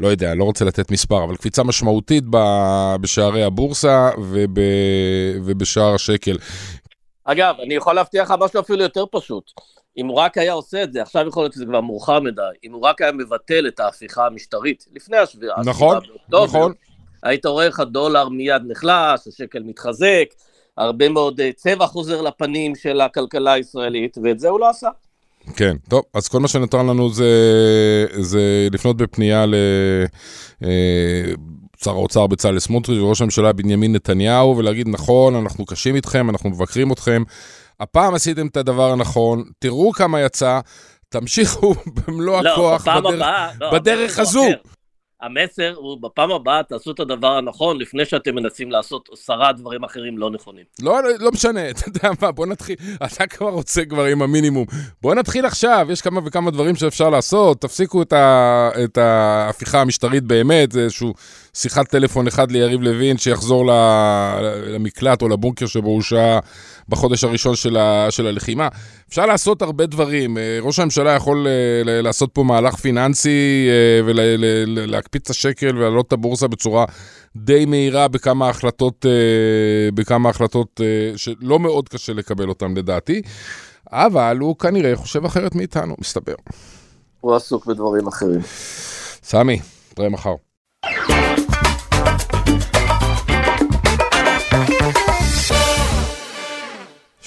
לא 0.00 0.08
יודע, 0.08 0.34
לא 0.34 0.44
רוצה 0.44 0.64
לתת 0.64 0.90
מספר, 0.90 1.24
אבל 1.24 1.36
קפיצה 1.36 1.62
משמעותית 1.62 2.24
בשערי 3.00 3.42
הבורסה 3.42 4.10
וב, 4.18 4.58
ובשער 5.44 5.94
השקל. 5.94 6.36
אגב, 7.24 7.54
אני 7.62 7.74
יכול 7.74 7.94
להבטיח 7.94 8.30
לך 8.30 8.34
משהו 8.40 8.60
אפילו 8.60 8.82
יותר 8.82 9.04
פשוט. 9.10 9.50
אם 9.98 10.06
הוא 10.06 10.16
רק 10.16 10.38
היה 10.38 10.52
עושה 10.52 10.82
את 10.82 10.92
זה, 10.92 11.02
עכשיו 11.02 11.28
יכול 11.28 11.42
להיות 11.42 11.52
שזה 11.52 11.64
כבר 11.64 11.80
מאוחר 11.80 12.20
מדי, 12.20 12.42
אם 12.64 12.72
הוא 12.72 12.82
רק 12.82 13.02
היה 13.02 13.12
מבטל 13.12 13.68
את 13.68 13.80
ההפיכה 13.80 14.26
המשטרית, 14.26 14.84
לפני 14.94 15.16
השביעה, 15.16 15.62
נכון, 15.64 15.98
נכון. 16.28 16.72
היית 17.22 17.46
רואה 17.46 17.66
איך 17.66 17.80
הדולר 17.80 18.28
מיד 18.28 18.62
נחלש, 18.66 19.26
השקל 19.28 19.62
מתחזק, 19.62 20.24
הרבה 20.76 21.08
מאוד 21.08 21.40
אה, 21.40 21.52
צבע 21.52 21.86
חוזר 21.86 22.22
לפנים 22.22 22.74
של 22.74 23.00
הכלכלה 23.00 23.52
הישראלית, 23.52 24.18
ואת 24.22 24.38
זה 24.40 24.48
הוא 24.48 24.60
לא 24.60 24.70
עשה. 24.70 24.88
כן, 25.56 25.76
טוב, 25.88 26.02
אז 26.14 26.28
כל 26.28 26.40
מה 26.40 26.48
שנותר 26.48 26.82
לנו 26.82 27.10
זה, 27.10 27.26
זה 28.18 28.68
לפנות 28.72 28.96
בפנייה 28.96 29.46
לשר 29.46 30.66
אה, 31.90 31.92
האוצר 31.92 32.26
בצלאל 32.26 32.58
סמוטריץ' 32.58 32.98
וראש 32.98 33.20
הממשלה 33.20 33.52
בנימין 33.52 33.92
נתניהו, 33.92 34.56
ולהגיד, 34.56 34.88
נכון, 34.88 35.34
אנחנו 35.34 35.66
קשים 35.66 35.94
איתכם, 35.94 36.30
אנחנו 36.30 36.50
מבקרים 36.50 36.92
אתכם, 36.92 37.22
הפעם 37.80 38.14
עשיתם 38.14 38.46
את 38.46 38.56
הדבר 38.56 38.92
הנכון, 38.92 39.44
תראו 39.58 39.92
כמה 39.92 40.20
יצא, 40.20 40.60
תמשיכו 41.08 41.74
במלוא 41.96 42.42
לא, 42.42 42.52
הכוח 42.52 42.88
בדרך, 42.88 43.14
הבאה, 43.14 43.50
לא, 43.60 43.70
בדרך 43.70 44.18
הזו. 44.18 44.44
אחר. 44.48 44.77
המסר 45.22 45.74
הוא 45.76 46.02
בפעם 46.02 46.30
הבאה 46.30 46.62
תעשו 46.62 46.90
את 46.90 47.00
הדבר 47.00 47.36
הנכון 47.36 47.78
לפני 47.80 48.04
שאתם 48.04 48.34
מנסים 48.34 48.70
לעשות 48.70 49.08
עשרה 49.12 49.52
דברים 49.52 49.84
אחרים 49.84 50.18
לא 50.18 50.30
נכונים. 50.30 50.64
לא, 50.82 51.02
לא, 51.02 51.08
לא 51.18 51.30
משנה, 51.30 51.70
אתה 51.70 51.88
יודע 51.88 52.10
מה, 52.22 52.32
בוא 52.32 52.46
נתחיל, 52.46 52.76
אתה 53.06 53.26
כבר 53.26 53.48
רוצה 53.48 53.84
כבר 53.84 54.04
עם 54.04 54.22
המינימום. 54.22 54.66
בוא 55.02 55.14
נתחיל 55.14 55.46
עכשיו, 55.46 55.86
יש 55.90 56.02
כמה 56.02 56.20
וכמה 56.24 56.50
דברים 56.50 56.76
שאפשר 56.76 57.10
לעשות, 57.10 57.60
תפסיקו 57.60 58.02
את, 58.02 58.12
ה, 58.12 58.70
את 58.84 58.98
ההפיכה 58.98 59.80
המשטרית 59.80 60.24
באמת, 60.24 60.72
זה 60.72 60.80
איזשהו 60.80 61.14
שיחת 61.58 61.88
טלפון 61.88 62.26
אחד 62.26 62.52
ליריב 62.52 62.80
לוין 62.82 63.18
שיחזור 63.18 63.64
למקלט 64.66 65.22
או 65.22 65.28
לבונקר 65.28 65.66
שבו 65.66 65.88
הוא 65.88 66.02
שהה 66.02 66.38
בחודש 66.88 67.24
הראשון 67.24 67.56
של, 67.56 67.76
ה, 67.76 68.06
של 68.10 68.26
הלחימה. 68.26 68.68
אפשר 69.08 69.26
לעשות 69.26 69.62
הרבה 69.62 69.86
דברים. 69.86 70.38
אה, 70.38 70.58
ראש 70.60 70.78
הממשלה 70.78 71.10
יכול 71.10 71.46
אה, 71.46 72.02
לעשות 72.02 72.30
פה 72.32 72.42
מהלך 72.42 72.74
פיננסי 72.74 73.68
אה, 73.68 74.00
ולהקפיץ 74.06 75.22
את 75.22 75.30
השקל 75.30 75.76
ולהעלות 75.76 76.06
את 76.06 76.12
הבורסה 76.12 76.48
בצורה 76.48 76.84
די 77.36 77.64
מהירה 77.64 78.08
בכמה 78.08 78.48
החלטות, 78.48 79.06
בכמה 79.94 80.28
החלטות 80.28 80.80
שלא 81.16 81.58
מאוד 81.58 81.88
קשה 81.88 82.12
לקבל 82.12 82.48
אותן 82.48 82.74
לדעתי, 82.74 83.22
אבל 83.92 84.36
הוא 84.40 84.56
כנראה 84.58 84.96
חושב 84.96 85.24
אחרת 85.24 85.54
מאיתנו, 85.54 85.94
מסתבר. 86.00 86.34
הוא 87.20 87.34
עסוק 87.34 87.66
בדברים 87.66 88.06
אחרים. 88.06 88.40
סמי, 89.22 89.60
נתראה 89.92 90.08
מחר. 90.08 90.47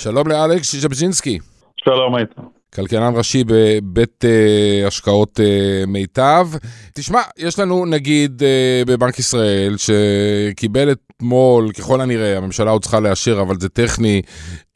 שלום 0.01 0.27
לאלכס 0.27 0.75
ז'בז'ינסקי. 0.75 1.39
שלום 1.83 2.17
איתן. 2.17 2.41
כלכלן 2.75 3.13
ראשי 3.15 3.43
בבית 3.47 4.25
uh, 4.25 4.87
השקעות 4.87 5.39
uh, 5.39 5.87
מיטב. 5.87 6.47
תשמע, 6.93 7.21
יש 7.37 7.59
לנו 7.59 7.85
נגיד 7.85 8.41
uh, 8.41 8.89
בבנק 8.89 9.19
ישראל, 9.19 9.75
שקיבל 9.77 10.91
אתמול, 10.91 11.71
ככל 11.71 12.01
הנראה, 12.01 12.37
הממשלה 12.37 12.71
עוד 12.71 12.81
צריכה 12.81 12.99
לאשר, 12.99 13.41
אבל 13.41 13.55
זה 13.59 13.69
טכני, 13.69 14.21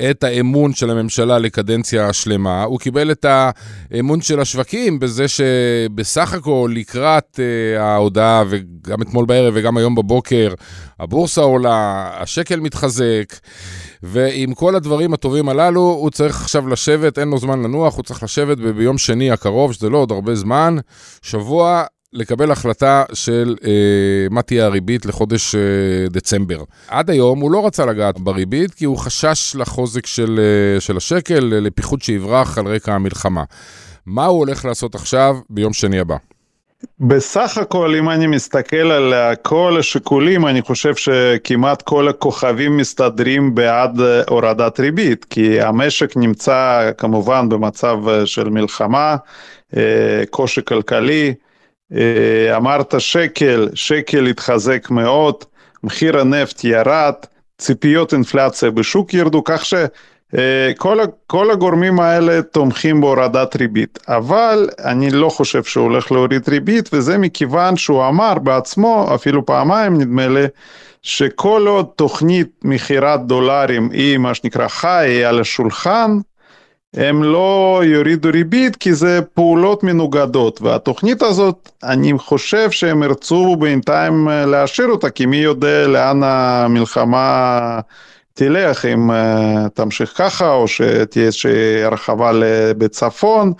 את 0.09 0.23
האמון 0.23 0.73
של 0.73 0.89
הממשלה 0.89 1.37
לקדנציה 1.39 2.13
שלמה. 2.13 2.63
הוא 2.63 2.79
קיבל 2.79 3.11
את 3.11 3.25
האמון 3.91 4.21
של 4.21 4.39
השווקים 4.39 4.99
בזה 4.99 5.25
שבסך 5.27 6.33
הכל 6.33 6.71
לקראת 6.75 7.39
uh, 7.39 7.79
ההודעה, 7.79 8.43
וגם 8.49 9.01
אתמול 9.01 9.25
בערב 9.25 9.53
וגם 9.57 9.77
היום 9.77 9.95
בבוקר, 9.95 10.53
הבורסה 10.99 11.41
עולה, 11.41 12.09
השקל 12.13 12.59
מתחזק. 12.59 13.33
ועם 14.07 14.53
כל 14.53 14.75
הדברים 14.75 15.13
הטובים 15.13 15.49
הללו, 15.49 15.81
הוא 15.81 16.09
צריך 16.09 16.41
עכשיו 16.41 16.67
לשבת, 16.67 17.19
אין 17.19 17.27
לו 17.27 17.37
זמן 17.37 17.63
לנוח, 17.63 17.95
הוא 17.95 18.03
צריך 18.03 18.23
לשבת 18.23 18.57
ביום 18.57 18.97
שני 18.97 19.31
הקרוב, 19.31 19.73
שזה 19.73 19.89
לא 19.89 19.97
עוד 19.97 20.11
הרבה 20.11 20.35
זמן, 20.35 20.77
שבוע, 21.21 21.83
לקבל 22.13 22.51
החלטה 22.51 23.03
של 23.13 23.55
אה, 23.63 23.71
מה 24.31 24.41
תהיה 24.41 24.65
הריבית 24.65 25.05
לחודש 25.05 25.55
אה, 25.55 25.61
דצמבר. 26.09 26.63
עד 26.87 27.09
היום 27.09 27.39
הוא 27.39 27.51
לא 27.51 27.67
רצה 27.67 27.85
לגעת 27.85 28.19
בריבית, 28.19 28.73
כי 28.73 28.85
הוא 28.85 28.97
חשש 28.97 29.55
לחוזק 29.55 30.05
של, 30.05 30.39
אה, 30.39 30.79
של 30.79 30.97
השקל, 30.97 31.39
לפיחות 31.39 32.01
שיברח 32.01 32.57
על 32.57 32.67
רקע 32.67 32.93
המלחמה. 32.93 33.43
מה 34.05 34.25
הוא 34.25 34.39
הולך 34.39 34.65
לעשות 34.65 34.95
עכשיו 34.95 35.37
ביום 35.49 35.73
שני 35.73 35.99
הבא? 35.99 36.15
בסך 36.99 37.57
הכל 37.57 37.95
אם 37.95 38.09
אני 38.09 38.27
מסתכל 38.27 38.91
על 38.91 39.13
כל 39.41 39.77
השיקולים 39.79 40.47
אני 40.47 40.61
חושב 40.61 40.95
שכמעט 40.95 41.81
כל 41.81 42.07
הכוכבים 42.07 42.77
מסתדרים 42.77 43.55
בעד 43.55 43.99
הורדת 44.29 44.79
ריבית 44.79 45.25
כי 45.25 45.61
המשק 45.61 46.17
נמצא 46.17 46.91
כמובן 46.97 47.49
במצב 47.49 47.97
של 48.25 48.49
מלחמה, 48.49 49.15
אה, 49.77 50.23
קושי 50.29 50.61
כלכלי, 50.65 51.33
אה, 51.95 52.57
אמרת 52.57 52.95
שקל, 52.97 53.69
שקל 53.73 54.25
התחזק 54.25 54.89
מאוד, 54.89 55.35
מחיר 55.83 56.19
הנפט 56.19 56.63
ירד, 56.63 57.13
ציפיות 57.57 58.13
אינפלציה 58.13 58.71
בשוק 58.71 59.13
ירדו 59.13 59.43
כך 59.43 59.65
ש... 59.65 59.73
אה, 60.37 60.71
כל 61.27 61.51
הגורמים 61.51 61.99
האלה 61.99 62.41
תומכים 62.41 63.01
בהורדת 63.01 63.55
ריבית, 63.55 63.99
אבל 64.07 64.69
אני 64.83 65.09
לא 65.09 65.29
חושב 65.29 65.63
שהוא 65.63 65.83
הולך 65.83 66.11
להוריד 66.11 66.49
ריבית, 66.49 66.89
וזה 66.93 67.17
מכיוון 67.17 67.77
שהוא 67.77 68.07
אמר 68.07 68.33
בעצמו, 68.33 69.11
אפילו 69.15 69.45
פעמיים 69.45 69.97
נדמה 70.01 70.27
לי, 70.27 70.45
שכל 71.01 71.65
עוד 71.67 71.85
תוכנית 71.95 72.47
מכירת 72.63 73.25
דולרים 73.25 73.89
היא 73.91 74.17
מה 74.17 74.33
שנקרא 74.33 74.67
חי, 74.67 75.05
היא 75.07 75.25
על 75.25 75.39
השולחן, 75.39 76.17
הם 76.95 77.23
לא 77.23 77.81
יורידו 77.85 78.29
ריבית 78.33 78.75
כי 78.75 78.93
זה 78.93 79.19
פעולות 79.33 79.83
מנוגדות. 79.83 80.61
והתוכנית 80.61 81.21
הזאת 81.21 81.71
אני 81.83 82.13
חושב 82.17 82.71
שהם 82.71 83.03
ירצו 83.03 83.55
בינתיים 83.55 84.29
אה, 84.29 84.45
להשאיר 84.45 84.87
אותה 84.87 85.09
כי 85.09 85.25
מי 85.25 85.37
יודע 85.37 85.87
לאן 85.87 86.21
המלחמה 86.23 87.79
תלך 88.37 88.85
אם 88.85 89.11
uh, 89.11 89.13
תמשיך 89.73 90.13
ככה 90.15 90.51
או 90.51 90.67
שתהיה 90.67 91.25
איזושהי 91.25 91.83
הרחבה 91.83 92.31
בצפון 92.77 93.53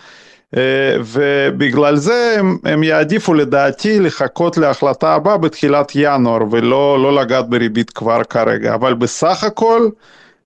uh, 0.56 0.58
ובגלל 1.04 1.96
זה 1.96 2.36
הם, 2.40 2.58
הם 2.64 2.84
יעדיפו 2.84 3.34
לדעתי 3.34 4.00
לחכות 4.00 4.58
להחלטה 4.58 5.14
הבאה 5.14 5.38
בתחילת 5.38 5.92
ינואר 5.96 6.42
ולא 6.52 7.00
לא 7.04 7.22
לגעת 7.22 7.50
בריבית 7.50 7.90
כבר 7.90 8.24
כרגע. 8.24 8.74
אבל 8.74 8.94
בסך 8.94 9.44
הכל 9.44 9.90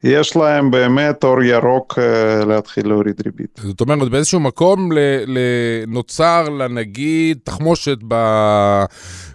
יש 0.04 0.36
להם 0.36 0.72
באמת 0.72 1.24
אור 1.24 1.44
ירוק 1.44 2.00
uh, 2.00 2.46
להתחיל 2.46 2.88
להוריד 2.88 3.22
ריבית. 3.26 3.60
זאת 3.64 3.82
אומרת 3.82 4.10
באיזשהו 4.10 4.40
מקום 4.40 4.90
נוצר 5.88 6.50
לנגיד 6.50 7.38
תחמושת 7.44 7.98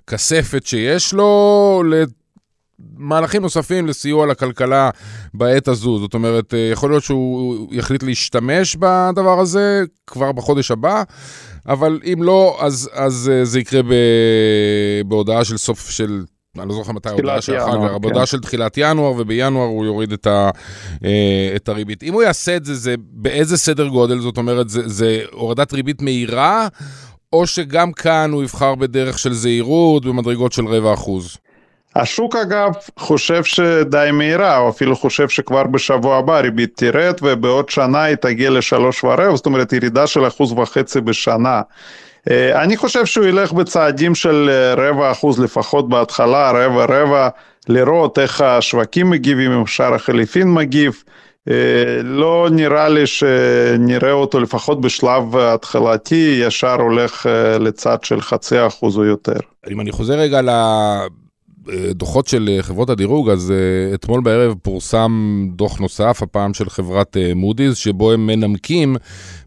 בכספת 0.09 0.67
שיש 0.67 1.15
לו 1.15 1.83
מהלכים 2.97 3.43
נוספים 3.43 3.87
לסיוע 3.87 4.27
לכלכלה 4.27 4.91
בעת 5.35 5.69
הזו. 5.69 5.99
זאת 5.99 6.15
אומרת, 6.15 6.55
אה, 6.55 6.59
יכול 6.73 6.91
להיות 6.91 7.03
שהוא 7.03 7.69
יחליט 7.75 8.03
להשתמש 8.03 8.77
בדבר 8.77 9.41
הזה 9.41 9.83
כבר 10.07 10.33
בחודש 10.33 10.71
הבא, 10.71 11.03
אבל 11.67 12.01
אם 12.13 12.23
לא, 12.23 12.59
אז, 12.61 12.91
אז 12.93 13.31
אה, 13.35 13.45
זה 13.45 13.61
יקרה 13.61 13.83
ב, 13.83 13.95
בהודעה 15.07 15.45
של 15.45 15.57
סוף 15.57 15.91
של... 15.91 16.25
אני 16.59 16.69
לא 16.69 16.75
זוכר 16.75 16.93
מתי 16.93 17.09
ההודעה 17.09 17.41
של 17.41 17.57
החג, 17.57 17.71
כן. 17.71 18.01
בהודעה 18.01 18.27
של 18.27 18.41
תחילת 18.41 18.75
ינואר, 18.77 19.13
ובינואר 19.19 19.67
הוא 19.67 19.85
יוריד 19.85 20.13
את, 20.13 20.27
ה, 20.27 20.51
אה, 21.05 21.53
את 21.57 21.69
הריבית. 21.69 22.03
אם 22.03 22.15
הוא 22.15 22.23
יעשה 22.23 22.57
את 22.57 22.65
זה, 22.65 22.75
זה 22.75 22.95
באיזה 22.99 23.57
סדר 23.57 23.87
גודל? 23.87 24.19
זאת 24.19 24.37
אומרת, 24.37 24.69
זה, 24.69 24.89
זה 24.89 25.23
הורדת 25.33 25.73
ריבית 25.73 26.03
מהירה, 26.03 26.69
או 27.33 27.47
שגם 27.47 27.93
כאן 27.93 28.31
הוא 28.33 28.43
יבחר 28.43 28.75
בדרך 28.75 29.19
של 29.19 29.33
זהירות 29.33 30.05
במדרגות 30.05 30.53
של 30.53 30.67
רבע 30.67 30.95
אחוז? 30.95 31.37
השוק 31.97 32.37
אגב 32.37 32.73
חושב 32.99 33.45
שדי 33.45 34.11
מהירה, 34.13 34.59
או 34.59 34.69
אפילו 34.69 34.97
חושב 34.97 35.29
שכבר 35.29 35.65
בשבוע 35.65 36.17
הבא 36.17 36.41
ריבית 36.41 36.77
תרד 36.77 37.15
ובעוד 37.23 37.69
שנה 37.69 38.03
היא 38.03 38.17
תגיע 38.17 38.51
לשלוש 38.51 39.05
ורבע, 39.05 39.37
זאת 39.37 39.47
אומרת 39.47 39.73
ירידה 39.73 40.07
של 40.07 40.27
אחוז 40.27 40.53
וחצי 40.53 41.01
בשנה. 41.01 41.63
אה, 42.31 42.63
אני 42.63 42.77
חושב 42.77 43.07
שהוא 43.07 43.27
ילך 43.27 43.53
בצעדים 43.53 44.15
של 44.15 44.51
אה, 44.53 44.75
רבע 44.75 45.11
אחוז 45.11 45.41
לפחות 45.41 45.89
בהתחלה, 45.89 46.51
רבע 46.51 46.85
רבע, 46.85 47.29
לראות 47.69 48.19
איך 48.19 48.41
השווקים 48.41 49.11
מגיבים, 49.11 49.53
אם 49.53 49.67
שער 49.67 49.95
החליפין 49.95 50.55
מגיב. 50.55 51.03
אה, 51.51 51.55
לא 52.05 52.49
נראה 52.53 52.89
לי 52.89 53.07
שנראה 53.07 54.13
אותו 54.13 54.41
לפחות 54.41 54.81
בשלב 54.81 55.37
התחלתי, 55.37 56.41
ישר 56.43 56.75
הולך 56.75 57.27
לצד 57.61 58.05
של 58.05 58.21
חצי 58.21 58.67
אחוז 58.67 58.99
או 58.99 59.05
יותר. 59.05 59.39
אם 59.71 59.81
אני 59.81 59.93
חוזר 59.93 60.15
רגע 60.15 60.41
דוחות 61.91 62.27
של 62.27 62.59
חברות 62.63 62.91
הדירוג, 62.91 63.31
אז 63.31 63.53
אתמול 63.95 64.21
בערב 64.21 64.55
פורסם 64.63 65.47
דוח 65.57 65.79
נוסף, 65.79 66.23
הפעם 66.23 66.55
של 66.55 66.71
חברת 66.71 67.17
מודי'ס, 67.35 67.77
שבו 67.77 68.13
הם 68.13 68.27
מנמקים 68.27 68.97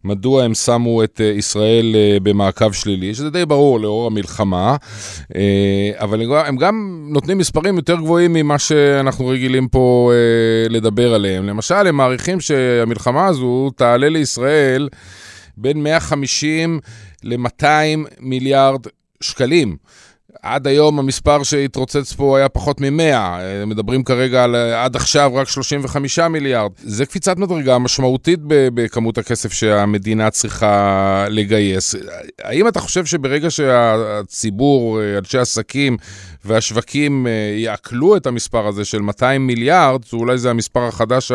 מדוע 0.03 0.43
הם 0.43 0.53
שמו 0.53 1.03
את 1.03 1.21
ישראל 1.37 1.95
במעקב 2.23 2.71
שלילי, 2.71 3.13
שזה 3.13 3.29
די 3.29 3.45
ברור 3.45 3.79
לאור 3.79 4.07
המלחמה, 4.07 4.75
אבל 5.93 6.21
הם 6.45 6.57
גם 6.57 7.05
נותנים 7.09 7.37
מספרים 7.37 7.75
יותר 7.75 7.95
גבוהים 7.95 8.33
ממה 8.33 8.59
שאנחנו 8.59 9.27
רגילים 9.27 9.67
פה 9.67 10.11
לדבר 10.69 11.13
עליהם. 11.13 11.45
למשל, 11.45 11.87
הם 11.87 11.95
מעריכים 11.95 12.39
שהמלחמה 12.39 13.25
הזו 13.25 13.69
תעלה 13.75 14.09
לישראל 14.09 14.89
בין 15.57 15.83
150 15.83 16.79
ל-200 17.23 17.65
מיליארד 18.19 18.81
שקלים. 19.21 19.77
עד 20.41 20.67
היום 20.67 20.99
המספר 20.99 21.43
שהתרוצץ 21.43 22.13
פה 22.13 22.37
היה 22.37 22.49
פחות 22.49 22.81
מ-100, 22.81 23.15
מדברים 23.67 24.03
כרגע 24.03 24.43
על 24.43 24.55
עד 24.55 24.95
עכשיו 24.95 25.31
רק 25.35 25.47
35 25.47 26.19
מיליארד. 26.19 26.71
זה 26.77 27.05
קפיצת 27.05 27.37
מדרגה 27.37 27.77
משמעותית 27.77 28.39
בכמות 28.43 29.17
הכסף 29.17 29.53
שהמדינה 29.53 30.29
צריכה 30.29 31.25
לגייס. 31.29 31.95
האם 32.43 32.67
אתה 32.67 32.79
חושב 32.79 33.05
שברגע 33.05 33.51
שהציבור, 33.51 34.99
אנשי 35.17 35.37
עסקים 35.37 35.97
והשווקים 36.45 37.27
יעכלו 37.57 38.17
את 38.17 38.27
המספר 38.27 38.67
הזה 38.67 38.85
של 38.85 39.01
200 39.01 39.47
מיליארד, 39.47 40.01
אולי 40.13 40.37
זה 40.37 40.49
המספר 40.49 40.83
החדש 40.87 41.31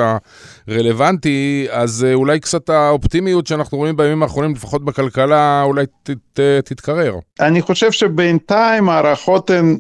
הרלוונטי, 0.69 1.67
אז 1.71 2.07
אולי 2.15 2.41
קצת 2.41 2.71
האופטימיות 2.71 3.47
שאנחנו 3.47 3.79
רואים 3.79 3.97
בימים 3.97 4.23
האחרונים, 4.23 4.53
לפחות 4.55 4.85
בכלכלה, 4.85 5.63
אולי 5.63 5.87
ת, 6.33 6.41
תתקרר. 6.65 7.15
אני 7.41 7.63
חושב 7.63 7.93
שבינתיים 7.93 8.89
ההערכות 8.93 9.51
הן 9.51 9.79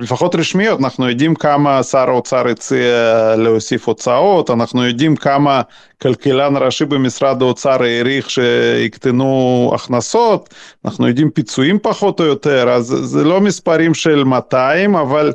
לפחות 0.00 0.34
רשמיות, 0.34 0.80
אנחנו 0.80 1.08
יודעים 1.08 1.34
כמה 1.34 1.82
שר 1.82 2.10
האוצר 2.10 2.48
הציע 2.48 3.34
להוסיף 3.36 3.88
הוצאות, 3.88 4.50
אנחנו 4.50 4.86
יודעים 4.86 5.16
כמה 5.16 5.62
כלכלן 6.02 6.56
ראשי 6.56 6.84
במשרד 6.84 7.42
האוצר 7.42 7.82
העריך 7.82 8.30
שיקטנו 8.30 9.70
הכנסות, 9.74 10.54
אנחנו 10.84 11.08
יודעים 11.08 11.30
פיצויים 11.30 11.78
פחות 11.82 12.20
או 12.20 12.24
יותר, 12.24 12.70
אז 12.70 12.86
זה 12.86 13.24
לא 13.24 13.40
מספרים 13.40 13.94
של 13.94 14.24
200, 14.24 14.96
אבל 14.96 15.32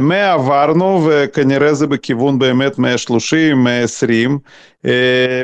100 0.00 0.32
עברנו 0.32 1.08
וכנראה 1.08 1.74
זה 1.74 1.86
בכיוון 1.86 2.38
באמת 2.38 2.78
130, 2.78 3.64
120. 3.64 4.38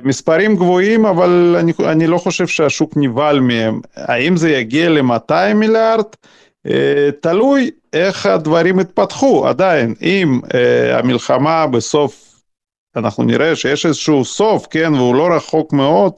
מספרים 0.04 0.56
גבוהים, 0.56 1.06
אבל 1.06 1.56
אני, 1.58 1.72
אני 1.84 2.06
לא 2.06 2.18
חושב 2.18 2.46
שהשוק 2.46 2.92
נבהל 2.96 3.40
מהם. 3.40 3.80
האם 3.96 4.36
זה 4.36 4.50
יגיע 4.50 4.88
ל-200 4.88 5.54
מיליארד? 5.54 6.04
תלוי 7.20 7.70
איך 7.92 8.26
הדברים 8.26 8.80
יתפתחו 8.80 9.46
עדיין. 9.48 9.94
אם 10.02 10.40
המלחמה 10.92 11.66
בסוף, 11.66 12.42
אנחנו 12.96 13.24
נראה 13.24 13.56
שיש 13.56 13.86
איזשהו 13.86 14.24
סוף, 14.24 14.66
כן, 14.70 14.94
והוא 14.94 15.14
לא 15.14 15.28
רחוק 15.36 15.72
מאוד, 15.72 16.12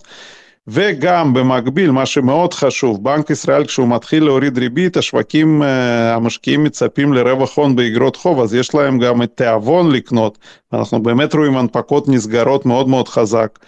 וגם 0.70 1.34
במקביל, 1.34 1.90
מה 1.90 2.06
שמאוד 2.06 2.54
חשוב, 2.54 3.04
בנק 3.04 3.30
ישראל 3.30 3.64
כשהוא 3.66 3.88
מתחיל 3.88 4.24
להוריד 4.24 4.58
ריבית, 4.58 4.96
השווקים, 4.96 5.62
המשקיעים 6.12 6.64
מצפים 6.64 7.12
לרווח 7.12 7.58
הון 7.58 7.76
באגרות 7.76 8.16
חוב, 8.16 8.40
אז 8.40 8.54
יש 8.54 8.74
להם 8.74 8.98
גם 8.98 9.22
את 9.22 9.30
תיאבון 9.34 9.90
לקנות, 9.90 10.38
אנחנו 10.72 11.02
באמת 11.02 11.34
רואים 11.34 11.56
הנפקות 11.56 12.08
נסגרות 12.08 12.66
מאוד 12.66 12.88
מאוד 12.88 13.08
חזק. 13.08 13.58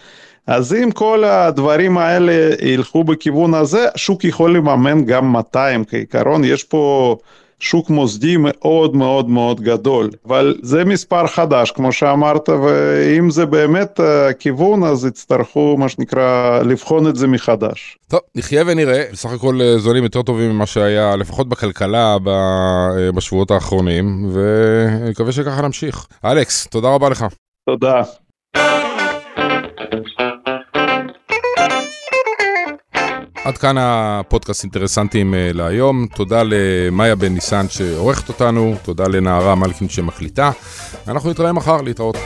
אז 0.47 0.74
אם 0.74 0.91
כל 0.91 1.24
הדברים 1.24 1.99
האלה 1.99 2.51
ילכו 2.62 3.05
בכיוון 3.05 3.55
הזה, 3.55 3.86
השוק 3.95 4.24
יכול 4.24 4.57
לממן 4.57 5.05
גם 5.05 5.32
200 5.32 5.84
כעיקרון, 5.84 6.45
יש 6.45 6.64
פה 6.64 7.16
שוק 7.61 7.91
מוסדי 7.91 8.36
מאוד 8.38 8.97
מאוד 8.97 9.28
מאוד 9.28 9.61
גדול, 9.61 10.11
אבל 10.26 10.57
זה 10.62 10.84
מספר 10.84 11.26
חדש 11.26 11.70
כמו 11.70 11.93
שאמרת, 11.93 12.49
ואם 12.49 13.30
זה 13.30 13.47
באמת 13.47 14.01
הכיוון 14.01 14.84
אז 14.84 15.05
יצטרכו 15.05 15.76
מה 15.78 15.88
שנקרא 15.88 16.61
לבחון 16.62 17.07
את 17.07 17.16
זה 17.16 17.26
מחדש. 17.26 17.99
טוב, 18.09 18.20
נחיה 18.34 18.62
ונראה, 18.66 19.05
בסך 19.12 19.32
הכל 19.32 19.59
זולים 19.76 20.05
יותר 20.05 20.22
טובים 20.22 20.51
ממה 20.51 20.66
שהיה 20.66 21.16
לפחות 21.16 21.49
בכלכלה 21.49 22.16
בשבועות 23.14 23.51
האחרונים, 23.51 24.30
ונקווה 24.32 25.32
שככה 25.32 25.62
נמשיך. 25.62 26.07
אלכס, 26.24 26.66
תודה 26.66 26.88
רבה 26.88 27.09
לך. 27.09 27.26
תודה. 27.70 28.03
עד 33.51 33.59
כאן 33.59 33.76
הפודקאסט 33.78 34.64
אינטרסנטים 34.64 35.34
להיום. 35.55 36.07
תודה 36.14 36.42
למאיה 36.44 37.14
בן 37.14 37.34
ניסן 37.34 37.66
שעורכת 37.68 38.28
אותנו, 38.28 38.76
תודה 38.82 39.09
לנערה 39.09 39.55
מלכין 39.55 39.88
שמקליטה. 39.88 40.51
אנחנו 41.09 41.30
נתראה 41.30 41.53
מחר, 41.53 41.82
להתראות. 41.82 42.16